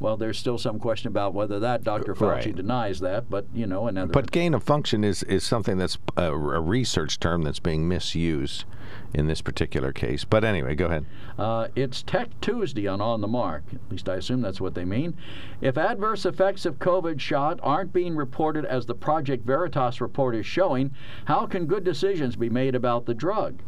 [0.00, 2.14] Well, there's still some question about whether that Dr.
[2.14, 2.56] Fauci Right.
[2.56, 4.10] denies that, but you know, another.
[4.12, 8.64] But gain of function is, is something that's a, a research term that's being misused
[9.12, 10.24] in this particular case.
[10.24, 11.04] But anyway, go ahead.
[11.38, 13.62] Uh, it's Tech Tuesday on On the Mark.
[13.74, 15.14] At least I assume that's what they mean.
[15.60, 20.46] If adverse effects of COVID shot aren't being reported as the Project Veritas report is
[20.46, 20.92] showing,
[21.26, 23.60] how can good decisions be made about the drug?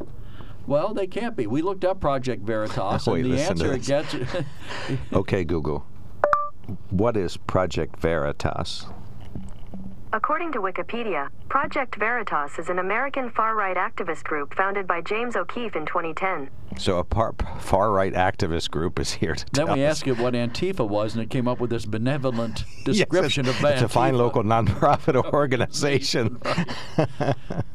[0.66, 1.46] Well, they can't be.
[1.46, 4.14] We looked up Project Veritas, Wait, and the answer it gets.
[5.12, 5.84] Okay, Google.
[6.90, 8.86] What is Project Veritas?
[10.14, 15.36] According to Wikipedia, Project Veritas is an American far right activist group founded by James
[15.36, 16.50] O'Keefe in 2010.
[16.78, 19.98] So a par- far-right activist group is here to then tell we us.
[19.98, 23.58] asked it what Antifa was, and it came up with this benevolent Yes, description it's,
[23.58, 26.40] of it's a fine local nonprofit organization.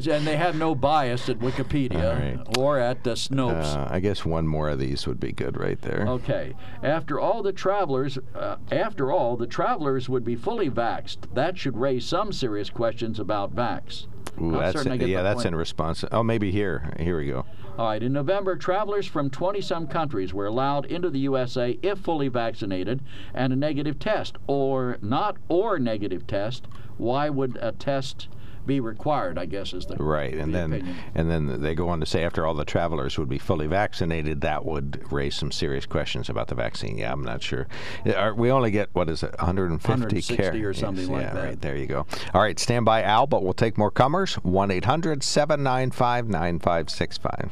[0.09, 3.75] And they have no bias at Wikipedia or at uh, Snopes.
[3.75, 6.05] Uh, I guess one more of these would be good right there.
[6.07, 6.53] Okay.
[6.81, 11.33] After all the travelers, uh, after all, the travelers would be fully vaxxed.
[11.33, 14.07] That should raise some serious questions about vax.
[14.41, 15.47] Ooh, that's in, yeah, that's point.
[15.47, 16.05] in response.
[16.11, 16.93] Oh, maybe here.
[16.99, 17.45] Here we go.
[17.77, 18.03] All right.
[18.03, 23.01] In November, travelers from 20-some countries were allowed into the USA if fully vaccinated
[23.33, 26.67] and a negative test, or not or negative test.
[26.97, 28.27] Why would a test
[28.67, 29.37] be required?
[29.39, 30.95] I guess is the Right, and the then opinion.
[31.15, 34.41] and then they go on to say after all the travelers would be fully vaccinated,
[34.41, 36.97] that would raise some serious questions about the vaccine.
[36.97, 37.67] Yeah, I'm not sure.
[38.05, 41.21] Uh, are- We only get what is it, 150 160 care or something Yes, like
[41.23, 41.43] yeah, that.
[41.43, 42.05] Right there, you go.
[42.33, 44.35] All right, stand by, Al, but we'll take more comers.
[44.43, 47.51] One 800 795 9565.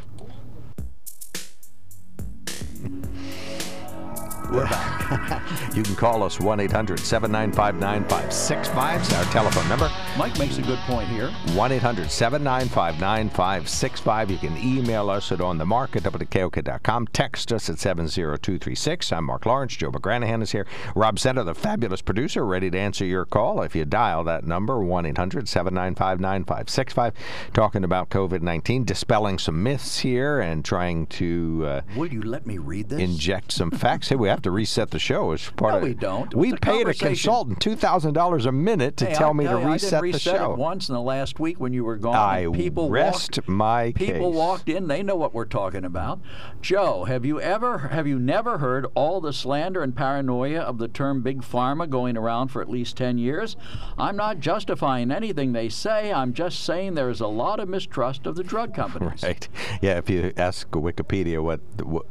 [4.52, 5.41] We're back.
[5.76, 9.91] You can call us 1 800 795 9565 is our telephone number.
[10.18, 11.30] Mike makes a good point here.
[11.54, 14.32] 1 800 795 9565.
[14.32, 17.08] You can email us at onthemark at WKOK.com.
[17.08, 19.12] Text us at 70236.
[19.12, 19.76] I'm Mark Lawrence.
[19.76, 20.66] Joe McGranahan is here.
[20.96, 23.62] Rob Center, the fabulous producer, ready to answer your call.
[23.62, 27.14] If you dial that number, 1 800 795 9565.
[27.54, 32.48] Talking about COVID 19, dispelling some myths here and trying to uh, Will you let
[32.48, 33.00] me read this?
[33.02, 34.08] inject some facts.
[34.10, 36.36] Hey, we have to reset the show as part No, of we don't.
[36.36, 37.08] We It's a paid a conversation.
[37.08, 40.36] consultant $2,000 a minute to Hey, tell I'll me to I reset didn't the reset
[40.38, 40.56] show.
[40.56, 42.16] once in the last week when you were gone.
[42.16, 44.36] I people rest walked, my People case.
[44.38, 44.88] walked in.
[44.88, 46.20] They know what we're talking about.
[46.62, 50.88] Joe, have you ever, have you never heard all the slander and paranoia of the
[50.88, 53.56] term big pharma going around for at least ten years?
[53.98, 56.12] I'm not justifying anything they say.
[56.12, 59.24] I'm just saying there is a lot of mistrust of the drug companies.
[59.24, 59.48] Right.
[59.82, 59.98] Yeah.
[59.98, 62.06] If you ask Wikipedia what, what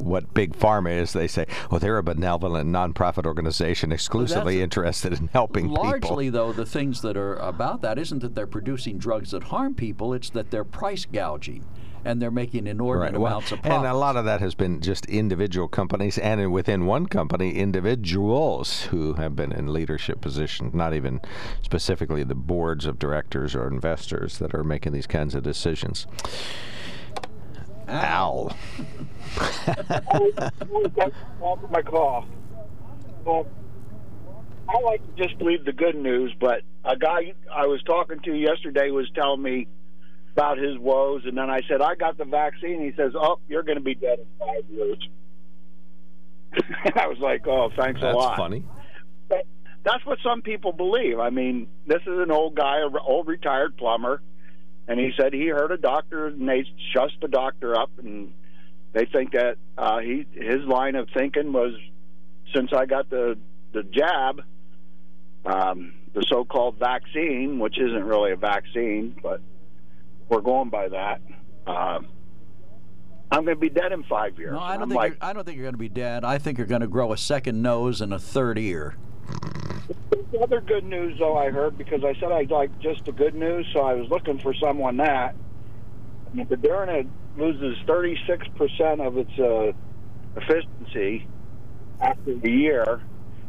[0.00, 5.12] what big pharma is, they say, "Oh, they're a benevolent nonprofit organization exclusively that's- interested
[5.12, 8.46] in helping Largely, people." Largely, though, the things that are about that isn't that they're
[8.46, 11.64] producing drugs that harm people; it's that they're price gouging
[12.04, 13.20] and they're making inordinate Right.
[13.20, 13.78] Well, amounts of profit.
[13.78, 18.82] and a lot of that has been just individual companies, and within one company, individuals
[18.86, 21.20] who have been in leadership positions, not even
[21.62, 26.06] specifically the boards of directors or investors that are making these kinds of decisions.
[27.92, 28.56] Al.
[31.70, 32.26] my call.
[33.24, 33.46] Well,
[34.68, 38.34] I like to just leave the good news, but a guy I was talking to
[38.34, 39.68] yesterday was telling me
[40.32, 42.80] about his woes, and then I said I got the vaccine.
[42.82, 44.98] He says, "Oh, you're going to be dead in five years."
[46.96, 48.64] I was like, "Oh, thanks That's a lot." funny.
[49.28, 49.46] But
[49.84, 51.18] that's what some people believe.
[51.18, 54.22] I mean, this is an old guy, an old retired plumber,
[54.88, 56.64] and he said he heard a doctor, and they
[56.94, 58.32] shussed the doctor up, and
[58.92, 61.72] they think that uh, he his line of thinking was,
[62.54, 63.38] since I got the
[63.72, 64.42] the jab,
[65.46, 69.40] um, the so-called vaccine, which isn't really a vaccine, but
[70.28, 71.20] we're going by that.
[71.66, 72.08] Um,
[73.30, 74.52] I'm going to be dead in five years.
[74.52, 76.22] No, I don't I'm think like, I don't think you're going to be dead.
[76.22, 78.96] I think you're going to grow a second nose and a third ear.
[80.32, 83.34] The other good news, though, I heard because I said I'd like just the good
[83.34, 85.34] news, so I was looking for someone that.
[86.32, 89.72] I Moderna loses 36% of its uh,
[90.36, 91.26] efficiency
[92.00, 93.02] after the year.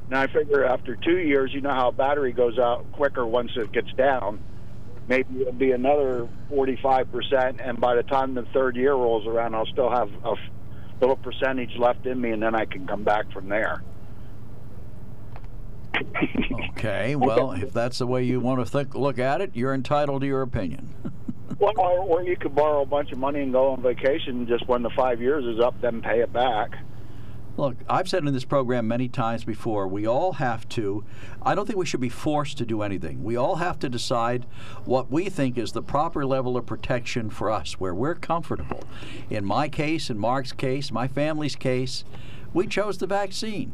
[0.07, 3.51] And I figure after two years, you know how a battery goes out quicker once
[3.55, 4.43] it gets down.
[5.07, 9.65] Maybe it'll be another 45%, and by the time the third year rolls around, I'll
[9.65, 10.35] still have a
[11.01, 13.81] little percentage left in me, and then I can come back from there.
[16.83, 20.21] Okay, well, if that's the way you want to think, look at it, you're entitled
[20.21, 20.93] to your opinion.
[21.59, 24.67] Well, or, or you could borrow a bunch of money and go on vacation just
[24.67, 26.71] when the five years is up, then pay it back.
[27.55, 31.05] Look, I've said in this program many times before, we all have to,
[31.41, 33.23] I don't think we should be forced to do anything.
[33.23, 34.45] We all have to decide
[34.83, 38.83] what we think is the proper level of protection for us, where we're comfortable.
[39.29, 42.03] In my case, in Mark's case, my family's case,
[42.53, 43.73] we chose the vaccine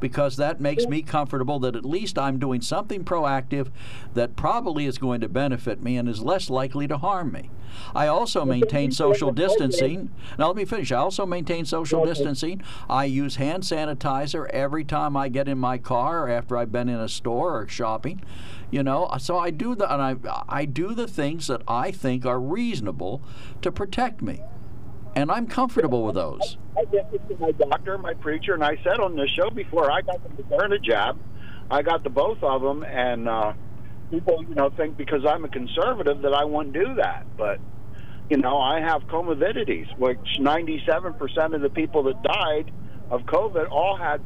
[0.00, 3.70] because that makes me comfortable that at least I'm doing something proactive
[4.14, 7.50] that probably is going to benefit me and is less likely to harm me.
[7.94, 10.10] I also maintain social distancing.
[10.38, 10.92] Now, let me finish.
[10.92, 12.62] I also maintain social distancing.
[12.88, 16.88] I use hand sanitizer every time I get in my car or after I've been
[16.88, 18.22] in a store or shopping.
[18.70, 22.26] You know, so I do the and I I do the things that I think
[22.26, 23.22] are reasonable
[23.62, 24.42] to protect me,
[25.18, 26.56] and I'm comfortable with those.
[26.76, 30.00] I went to my doctor, my preacher, and I said on the show before I
[30.02, 31.18] got the Moderna jab,
[31.70, 33.52] I got the both of them, and uh,
[34.12, 37.58] people, you know, think because I'm a conservative that I won't do that, but
[38.30, 42.70] you know, I have comorbidities, which 97% of the people that died
[43.10, 44.20] of COVID all had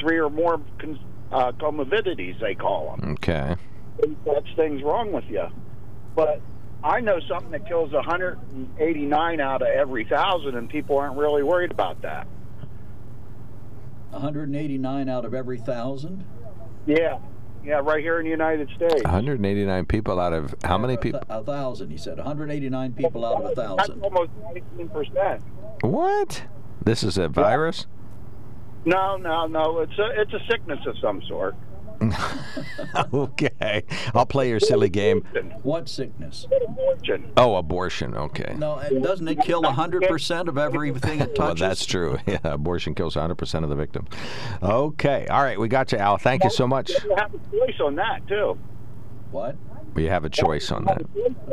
[0.00, 3.12] three or more con- uh, comorbidities, they call them.
[3.14, 3.56] Okay.
[4.24, 5.46] That's things wrong with you.
[6.14, 6.40] But
[6.84, 11.70] I know something that kills 189 out of every thousand, and people aren't really worried
[11.70, 12.26] about that.
[14.10, 16.24] 189 out of every thousand.
[16.86, 17.18] Yeah,
[17.64, 19.02] yeah, right here in the United States.
[19.02, 21.22] 189 people out of how many people?
[21.30, 22.18] A thousand, he said.
[22.18, 24.02] 189 people out of a That's thousand.
[24.02, 25.42] almost 19 percent.
[25.80, 26.44] What?
[26.84, 27.86] This is a virus?
[28.84, 29.78] No, no, no.
[29.80, 31.54] It's a it's a sickness of some sort.
[33.14, 33.84] okay.
[34.14, 35.24] I'll play your silly game.
[35.62, 36.46] What sickness?
[36.66, 37.32] Abortion.
[37.36, 38.14] Oh, abortion.
[38.16, 38.54] Okay.
[38.58, 41.60] No, and doesn't it kill 100% of everything it touches?
[41.60, 42.18] Well, that's true.
[42.26, 44.08] Yeah, abortion kills 100% of the victims.
[44.62, 45.26] Okay.
[45.28, 45.60] All right.
[45.60, 46.16] We got you, Al.
[46.16, 46.90] Thank you so much.
[47.04, 48.58] You have a choice on that too.
[49.30, 49.56] What?
[49.94, 51.02] We have a choice on that.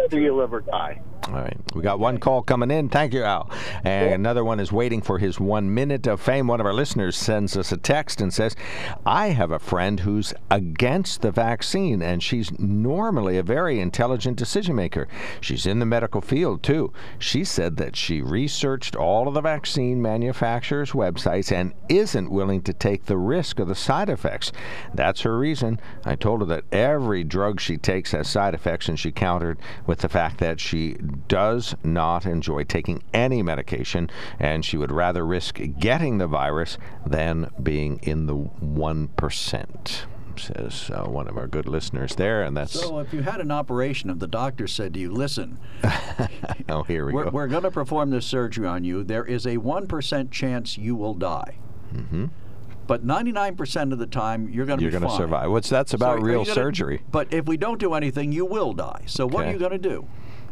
[0.10, 1.02] Do you live or die?
[1.28, 1.58] All right.
[1.76, 2.90] We got one call coming in.
[2.90, 3.50] Thank you, Al.
[3.86, 6.48] And another one is waiting for his one minute of fame.
[6.48, 8.56] One of our listeners sends us a text and says,
[9.06, 14.76] I have a friend who's against the vaccine, and she's normally a very intelligent decision
[14.76, 15.08] maker.
[15.40, 16.92] She's in the medical field, too.
[17.20, 22.74] She said that she researched all of the vaccine manufacturers' websites and isn't willing to
[22.74, 24.52] take the risk of the side effects.
[24.94, 25.80] That's her reason.
[26.04, 30.00] I told her that every drug she takes has side effects, and she countered with
[30.00, 30.98] the fact that she
[31.28, 34.10] does not enjoy taking any medication,
[34.40, 40.02] and she would rather risk getting the virus than being in the 1%.
[40.38, 42.80] Says uh, one of our good listeners there, and that's.
[42.80, 45.60] So, if you had an operation and the doctor said to you, listen,
[46.70, 47.30] oh, here we we're, go.
[47.32, 51.14] we're going to perform this surgery on you, there is a 1% chance you will
[51.14, 51.58] die.
[51.94, 52.28] Mm-hmm.
[52.88, 55.52] But 99% of the time, you're going to You're going to survive.
[55.52, 57.04] What's that's about you real gonna- surgery.
[57.12, 59.04] But if we don't do anything, you will die.
[59.06, 60.08] So, what are you going to do?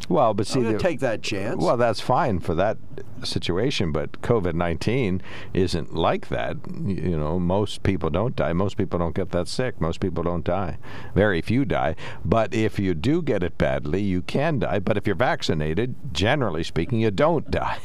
[0.09, 1.63] Well, but see, I'm going the- to take that chance.
[1.63, 2.77] Well, that's fine for that
[3.25, 5.21] situation, but COVID 19
[5.53, 6.57] isn't like that.
[6.85, 8.53] You know, most people don't die.
[8.53, 9.79] Most people don't get that sick.
[9.79, 10.77] Most people don't die.
[11.15, 11.95] Very few die.
[12.23, 14.79] But if you do get it badly, you can die.
[14.79, 17.79] But if you're vaccinated, generally speaking, you don't die.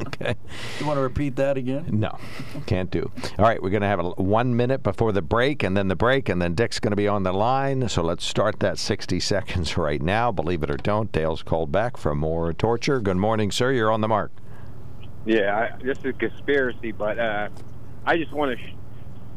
[0.00, 0.34] okay.
[0.34, 1.86] Do you want to repeat that again?
[1.90, 2.18] No,
[2.66, 3.10] can't do.
[3.38, 5.96] All right, we're going to have a, one minute before the break, and then the
[5.96, 7.88] break, and then Dick's going to be on the line.
[7.88, 10.32] So let's start that 60 seconds right now.
[10.32, 13.00] Believe it or don't, Dale's called back for more torture.
[13.00, 13.72] Good morning, sir.
[13.72, 14.32] You're on the mark.
[15.28, 17.50] Yeah, I, this is a conspiracy, but uh,
[18.06, 18.76] I just want to sh-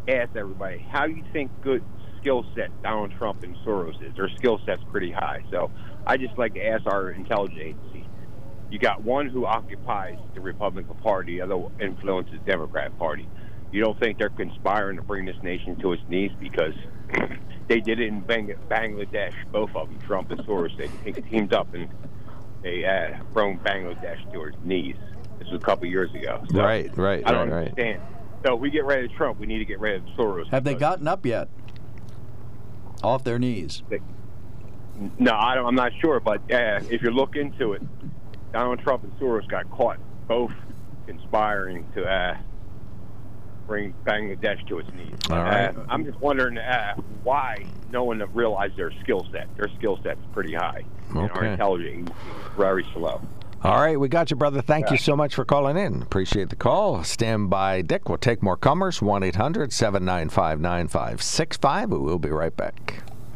[0.07, 1.83] ask everybody, how you think good
[2.21, 4.15] skill set Donald Trump and Soros is?
[4.15, 5.41] Their skill set's pretty high.
[5.51, 5.69] So
[6.07, 8.07] I just like to ask our intelligence agency.
[8.69, 13.27] You got one who occupies the Republican Party, the other influences the Democrat Party.
[13.73, 16.73] You don't think they're conspiring to bring this nation to its knees because
[17.67, 20.71] they did it in Bang- Bangladesh, both of them, Trump and Soros.
[20.77, 21.89] They teamed up and
[22.63, 24.95] they uh, brought Bangladesh to its knees.
[25.41, 26.43] This was a couple years ago.
[26.51, 27.69] So right, right, I don't right, right.
[27.69, 28.01] understand.
[28.45, 30.47] So if we get rid of Trump, we need to get rid of Soros.
[30.49, 31.49] Have they gotten up yet?
[33.03, 33.81] Off their knees.
[35.17, 37.81] No, I don't, I'm not sure, but uh, if you look into it,
[38.53, 40.51] Donald Trump and Soros got caught both
[41.07, 42.37] conspiring to uh,
[43.65, 45.15] bring Bangladesh to its knees.
[45.31, 45.75] All right.
[45.75, 49.47] Uh, I'm just wondering uh, why no one realized their skill set.
[49.57, 52.15] Their skill set's pretty high, and our intelligence is
[52.55, 53.21] very slow.
[53.63, 54.61] All right, we got you, brother.
[54.61, 56.01] Thank you so much for calling in.
[56.01, 57.03] Appreciate the call.
[57.03, 58.09] Stand by, Dick.
[58.09, 59.03] We'll take more comers.
[59.03, 61.91] 1 800 795 9565.
[61.91, 63.03] We will be right back.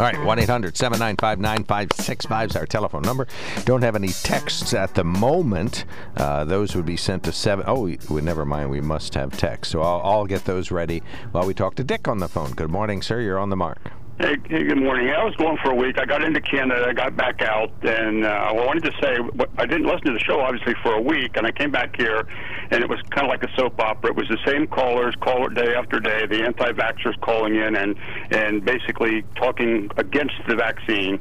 [0.00, 3.28] All right, 1 800 795 9565 is our telephone number.
[3.66, 5.84] Don't have any texts at the moment.
[6.16, 7.66] Uh, those would be sent to 7.
[7.68, 8.70] Oh, we, never mind.
[8.70, 9.70] We must have text.
[9.70, 12.52] So I'll, I'll get those ready while we talk to Dick on the phone.
[12.52, 13.20] Good morning, sir.
[13.20, 13.92] You're on the mark.
[14.20, 15.08] Hey, hey, good morning.
[15.08, 15.98] I was going for a week.
[15.98, 16.84] I got into Canada.
[16.86, 19.16] I got back out, and uh, I wanted to say
[19.56, 22.28] I didn't listen to the show obviously for a week, and I came back here,
[22.70, 24.10] and it was kind of like a soap opera.
[24.10, 26.26] It was the same callers, call it day after day.
[26.26, 27.96] The anti-vaxxers calling in and
[28.30, 31.18] and basically talking against the vaccine,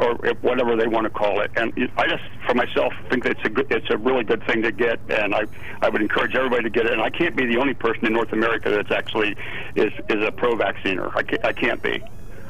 [0.00, 1.52] or whatever they want to call it.
[1.54, 4.60] And I just, for myself, think that it's a good, it's a really good thing
[4.62, 5.42] to get, and I
[5.82, 6.94] I would encourage everybody to get it.
[6.94, 9.36] And I can't be the only person in North America that's actually
[9.76, 11.12] is is a pro-vacciner.
[11.14, 12.02] I can't, I can't be.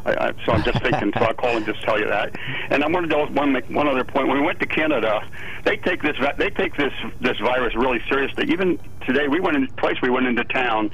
[0.05, 1.12] I, I, so I'm just thinking.
[1.16, 2.34] so I'll call and just tell you that.
[2.70, 4.28] And I wanted to one make one other point.
[4.28, 5.26] When we went to Canada,
[5.64, 8.51] they take this they take this this virus really seriously.
[8.51, 9.96] Even today, we went in twice.
[10.03, 10.90] We went into town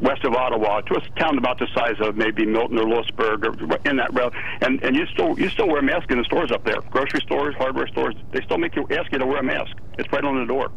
[0.00, 3.78] west of Ottawa to a town about the size of maybe Milton or Lewisburg or
[3.84, 4.34] in that road.
[4.60, 7.20] And and you still you still wear a mask in the stores up there, grocery
[7.20, 8.14] stores, hardware stores.
[8.32, 9.76] They still make you ask you to wear a mask.
[9.98, 10.70] It's right on the door.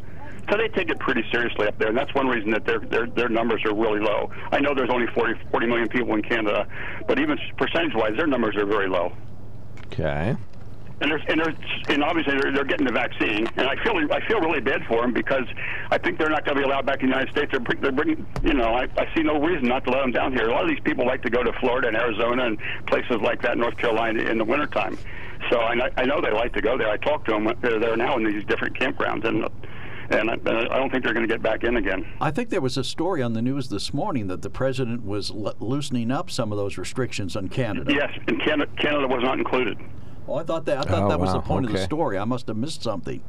[0.50, 3.08] So they take it pretty seriously up there, and that's one reason that their their
[3.08, 4.30] their numbers are really low.
[4.52, 6.68] I know there's only 40, 40 million people in Canada,
[7.08, 9.14] but even percentage-wise, their numbers are very low.
[9.86, 10.36] Okay.
[11.02, 11.56] And there's, and there's,
[11.90, 15.02] and obviously they're, they're getting the vaccine, and I feel I feel really bad for
[15.02, 15.46] them because
[15.92, 17.52] I think they're not going to be allowed back in the United States.
[17.52, 20.34] They're, they're bringing, you know, I, I see no reason not to let them down
[20.34, 20.48] here.
[20.48, 23.42] A lot of these people like to go to Florida and Arizona and places like
[23.42, 24.98] that, North Carolina, in the wintertime.
[25.50, 26.90] So I, I know they like to go there.
[26.90, 27.48] I talk to them.
[27.48, 29.44] Uh, they're there now in these different campgrounds, and
[30.10, 32.06] and I, I don't think they're going to get back in again.
[32.22, 35.32] I think there was a story on the news this morning that the president was
[35.32, 37.94] l- loosening up some of those restrictions on Canada.
[37.94, 39.78] Yes, and Canada, Canada was not included.
[40.28, 40.78] Oh, I thought that.
[40.78, 42.18] I thought Oh, that was the wow, point of the story.
[42.18, 43.22] I must have missed something.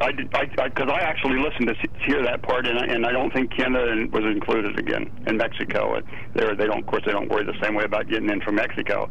[0.00, 1.74] I did, I, because I, actually listened to
[2.06, 6.00] hear that part, and I, and I don't think Canada was included again, and Mexico.
[6.34, 8.54] They they don't, of course, they don't worry the same way about getting in from
[8.54, 9.10] Mexico,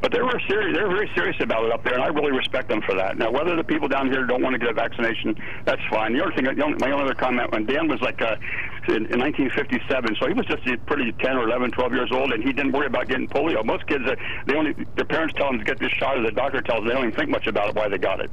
[0.00, 0.76] but they were serious.
[0.76, 3.18] They're very serious about it up there, and I really respect them for that.
[3.18, 5.34] Now, whether the people down here don't want to get a vaccination,
[5.64, 6.12] that's fine.
[6.16, 8.36] The other thing, the only, my only other comment, when Dan was like uh,
[8.86, 12.44] in, in 1957, so he was just pretty 10 or 11, 12 years old, and
[12.44, 13.64] he didn't worry about getting polio.
[13.64, 14.14] Most kids, uh,
[14.46, 16.88] they only their parents tell them to get this shot, or the doctor tells them
[16.88, 18.30] they don't even think much about it why they got it.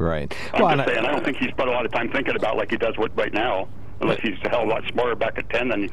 [0.00, 0.34] Right.
[0.54, 2.10] I'm Well, just and I- saying, I don't think he spent a lot of time
[2.10, 3.68] thinking about like he does with right now,
[4.00, 5.90] unless he's a hell of a lot smarter back at 10 than he,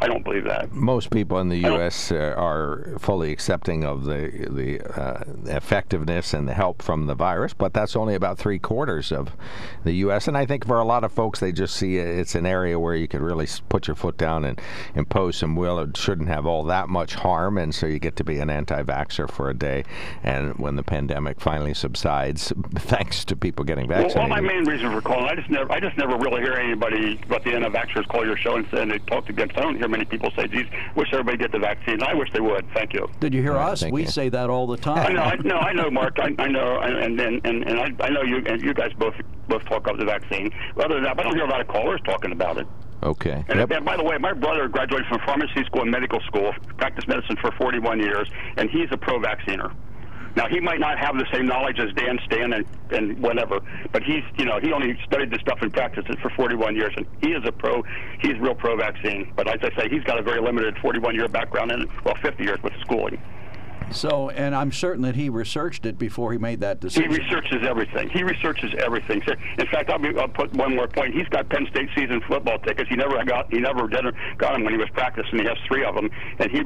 [0.00, 0.72] I don't believe that.
[0.72, 2.12] Most people in the U.S.
[2.12, 7.54] Uh, are fully accepting of the the uh, effectiveness and the help from the virus,
[7.54, 9.36] but that's only about three quarters of
[9.84, 10.28] the U.S.
[10.28, 12.94] And I think for a lot of folks, they just see it's an area where
[12.94, 14.60] you could really put your foot down and
[14.94, 15.78] impose some will.
[15.78, 19.30] It shouldn't have all that much harm, and so you get to be an anti-vaxxer
[19.30, 19.84] for a day.
[20.22, 24.16] And when the pandemic finally subsides, thanks to people getting vaccinated.
[24.16, 27.20] Well, my main reason for calling, I just never, I just never really hear anybody
[27.28, 29.56] but the anti-vaxxers call your show and, and they talk against.
[29.56, 32.40] I don't hear many people say, "Geez, wish everybody get the vaccine." I wish they
[32.40, 32.66] would.
[32.74, 33.08] Thank you.
[33.20, 33.84] Did you hear us?
[33.84, 34.08] We you.
[34.08, 35.06] say that all the time.
[35.06, 35.22] I know.
[35.22, 35.56] I know.
[35.56, 36.18] I know, Mark.
[36.18, 39.14] I, I know, and and and, and I, I know you and you guys both
[39.48, 40.50] both talk about the vaccine.
[40.76, 42.66] But other than that, I don't hear a lot of callers talking about it.
[43.02, 43.44] Okay.
[43.48, 43.70] And, yep.
[43.70, 47.36] and, by the way, my brother graduated from pharmacy school and medical school, practiced medicine
[47.36, 49.74] for 41 years, and he's a pro-vacciner.
[50.36, 53.60] Now he might not have the same knowledge as Dan Stan and, and whatever,
[53.92, 56.92] but he's you know he only studied this stuff and practiced it for 41 years,
[56.96, 57.82] and he is a pro.
[58.20, 61.28] He's real pro vaccine, but as I say, he's got a very limited 41 year
[61.28, 63.18] background and well 50 years with schooling.
[63.94, 67.10] So, and I'm certain that he researched it before he made that decision.
[67.10, 68.10] He researches everything.
[68.10, 69.22] He researches everything.
[69.58, 71.14] In fact, I'll, be, I'll put one more point.
[71.14, 72.88] He's got Penn State season football tickets.
[72.90, 74.04] He never got he never did,
[74.38, 75.38] got them when he was practicing.
[75.38, 76.62] He has three of them, and he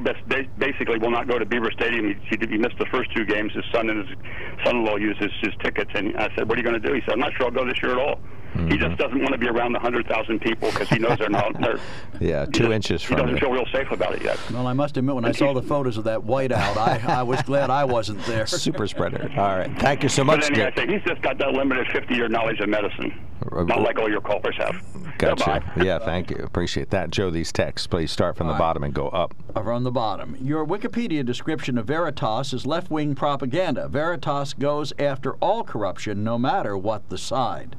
[0.57, 2.07] basically will not go to Beaver Stadium.
[2.07, 3.53] He, he, he missed the first two games.
[3.53, 4.17] His son and his
[4.65, 7.01] son-in-law used his, his tickets, and I said, "What are you going to do?" He
[7.01, 8.19] said, "I'm not sure I'll go this year at all."
[8.53, 8.71] Mm-hmm.
[8.71, 11.29] He just doesn't want to be around the hundred thousand people because he knows they're
[11.29, 11.59] not.
[11.61, 11.79] They're,
[12.19, 13.17] yeah, two inches from.
[13.17, 14.39] He doesn't feel real safe about it yet.
[14.51, 17.41] Well, I must admit, when I saw the photos of that whiteout, I, I was
[17.43, 18.45] glad I wasn't there.
[18.47, 19.31] Super spreader.
[19.37, 20.41] All right, thank you so much.
[20.41, 23.19] But anyway, I think he's just got that limited fifty-year knowledge of medicine,
[23.51, 24.75] not like all your callers have.
[25.19, 25.63] Gotcha.
[25.83, 26.37] Yeah, thank you.
[26.37, 27.29] Appreciate that, Joe.
[27.29, 28.67] These texts, please start from all the right.
[28.67, 29.33] bottom and go up.
[29.53, 30.35] From the bottom.
[30.41, 33.87] Your Wikipedia description of Veritas is left-wing propaganda.
[33.87, 37.75] Veritas goes after all corruption, no matter what the side.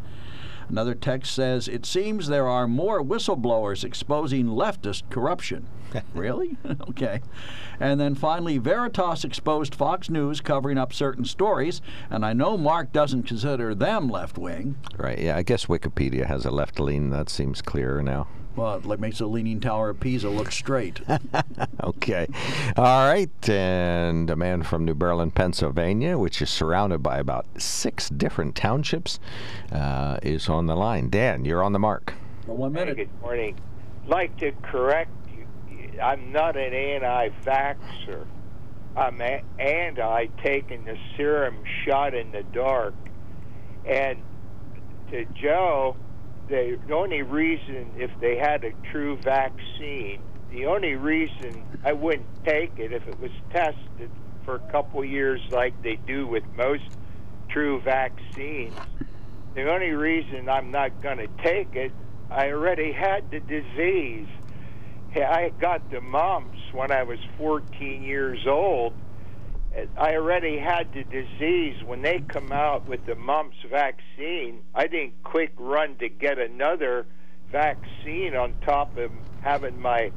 [0.71, 5.67] Another text says, It seems there are more whistleblowers exposing leftist corruption.
[6.15, 6.57] really?
[6.89, 7.21] okay.
[7.81, 12.93] And then finally, Veritas exposed Fox News covering up certain stories, and I know Mark
[12.93, 14.77] doesn't consider them left wing.
[14.97, 17.11] Right, yeah, I guess Wikipedia has a left lean.
[17.11, 18.29] That seems clearer now.
[18.57, 21.01] Well, it makes the Leaning Tower of Pisa look straight.
[21.85, 22.27] okay.
[22.77, 23.49] All right.
[23.49, 29.21] And a man from New Berlin, Pennsylvania, which is surrounded by about six different townships,
[29.73, 31.11] uh, is on the line.
[31.11, 32.15] Dan, you're on the mark.
[32.45, 32.97] For one minute.
[32.97, 33.57] Hey, good morning.
[34.05, 36.01] I'd like to correct you.
[36.01, 38.27] I'm not an anti vaxxer.
[38.97, 39.21] I'm
[39.59, 42.95] anti taking the serum shot in the dark.
[43.87, 44.19] And
[45.11, 45.97] to Joe,
[46.51, 50.19] the only reason, if they had a true vaccine,
[50.51, 54.11] the only reason I wouldn't take it if it was tested
[54.45, 56.83] for a couple years like they do with most
[57.51, 58.75] true vaccines.
[59.55, 61.93] The only reason I'm not going to take it,
[62.31, 64.27] I already had the disease.
[65.15, 68.93] I got the mumps when I was 14 years old
[69.97, 71.83] I already had the disease.
[71.85, 77.07] When they come out with the mumps vaccine, I didn't quick run to get another
[77.53, 79.11] vaccine on top of
[79.43, 80.11] having my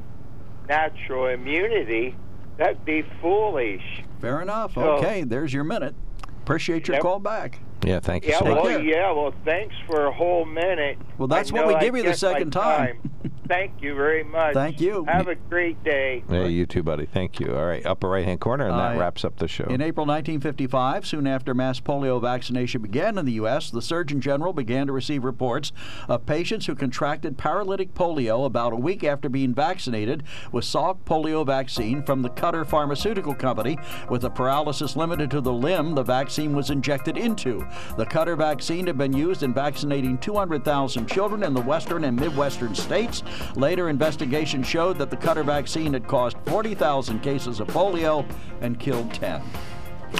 [0.67, 2.15] natural immunity.
[2.57, 4.03] That'd be foolish.
[4.21, 4.73] Fair enough.
[4.73, 5.95] So, okay, there's your minute.
[6.43, 7.03] Appreciate your yep.
[7.03, 7.59] call back.
[7.83, 8.31] Yeah, thank you.
[8.31, 10.97] Yeah, so well, yeah, well, thanks for a whole minute.
[11.17, 12.99] Well, that's what we give you the second time.
[13.01, 13.11] time.
[13.47, 14.53] Thank you very much.
[14.53, 15.05] Thank you.
[15.05, 16.23] Have a great day.
[16.29, 17.05] Yeah, you too, buddy.
[17.05, 17.53] Thank you.
[17.53, 19.65] All right, upper right hand corner, and that uh, wraps up the show.
[19.65, 24.53] In April 1955, soon after mass polio vaccination began in the U.S., the Surgeon General
[24.53, 25.73] began to receive reports
[26.07, 31.45] of patients who contracted paralytic polio about a week after being vaccinated with Salk polio
[31.45, 33.77] vaccine from the Cutter Pharmaceutical Company,
[34.09, 37.65] with the paralysis limited to the limb the vaccine was injected into.
[37.97, 42.75] The Cutter vaccine had been used in vaccinating 200,000 children in the western and midwestern
[42.75, 43.23] states.
[43.55, 48.25] Later investigation showed that the Cutter vaccine had caused 40,000 cases of polio
[48.61, 49.41] and killed 10.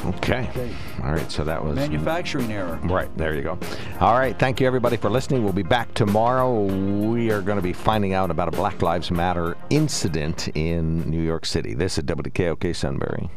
[0.06, 0.48] Okay.
[0.50, 0.74] okay.
[1.04, 1.32] All right.
[1.32, 2.80] So that was manufacturing error.
[2.84, 3.16] Right.
[3.18, 3.58] There you go.
[4.00, 4.38] All right.
[4.38, 5.44] Thank you, everybody, for listening.
[5.44, 6.64] We'll be back tomorrow.
[6.64, 11.22] We are going to be finding out about a Black Lives Matter incident in New
[11.22, 11.74] York City.
[11.74, 13.30] This is WKOK Sunbury.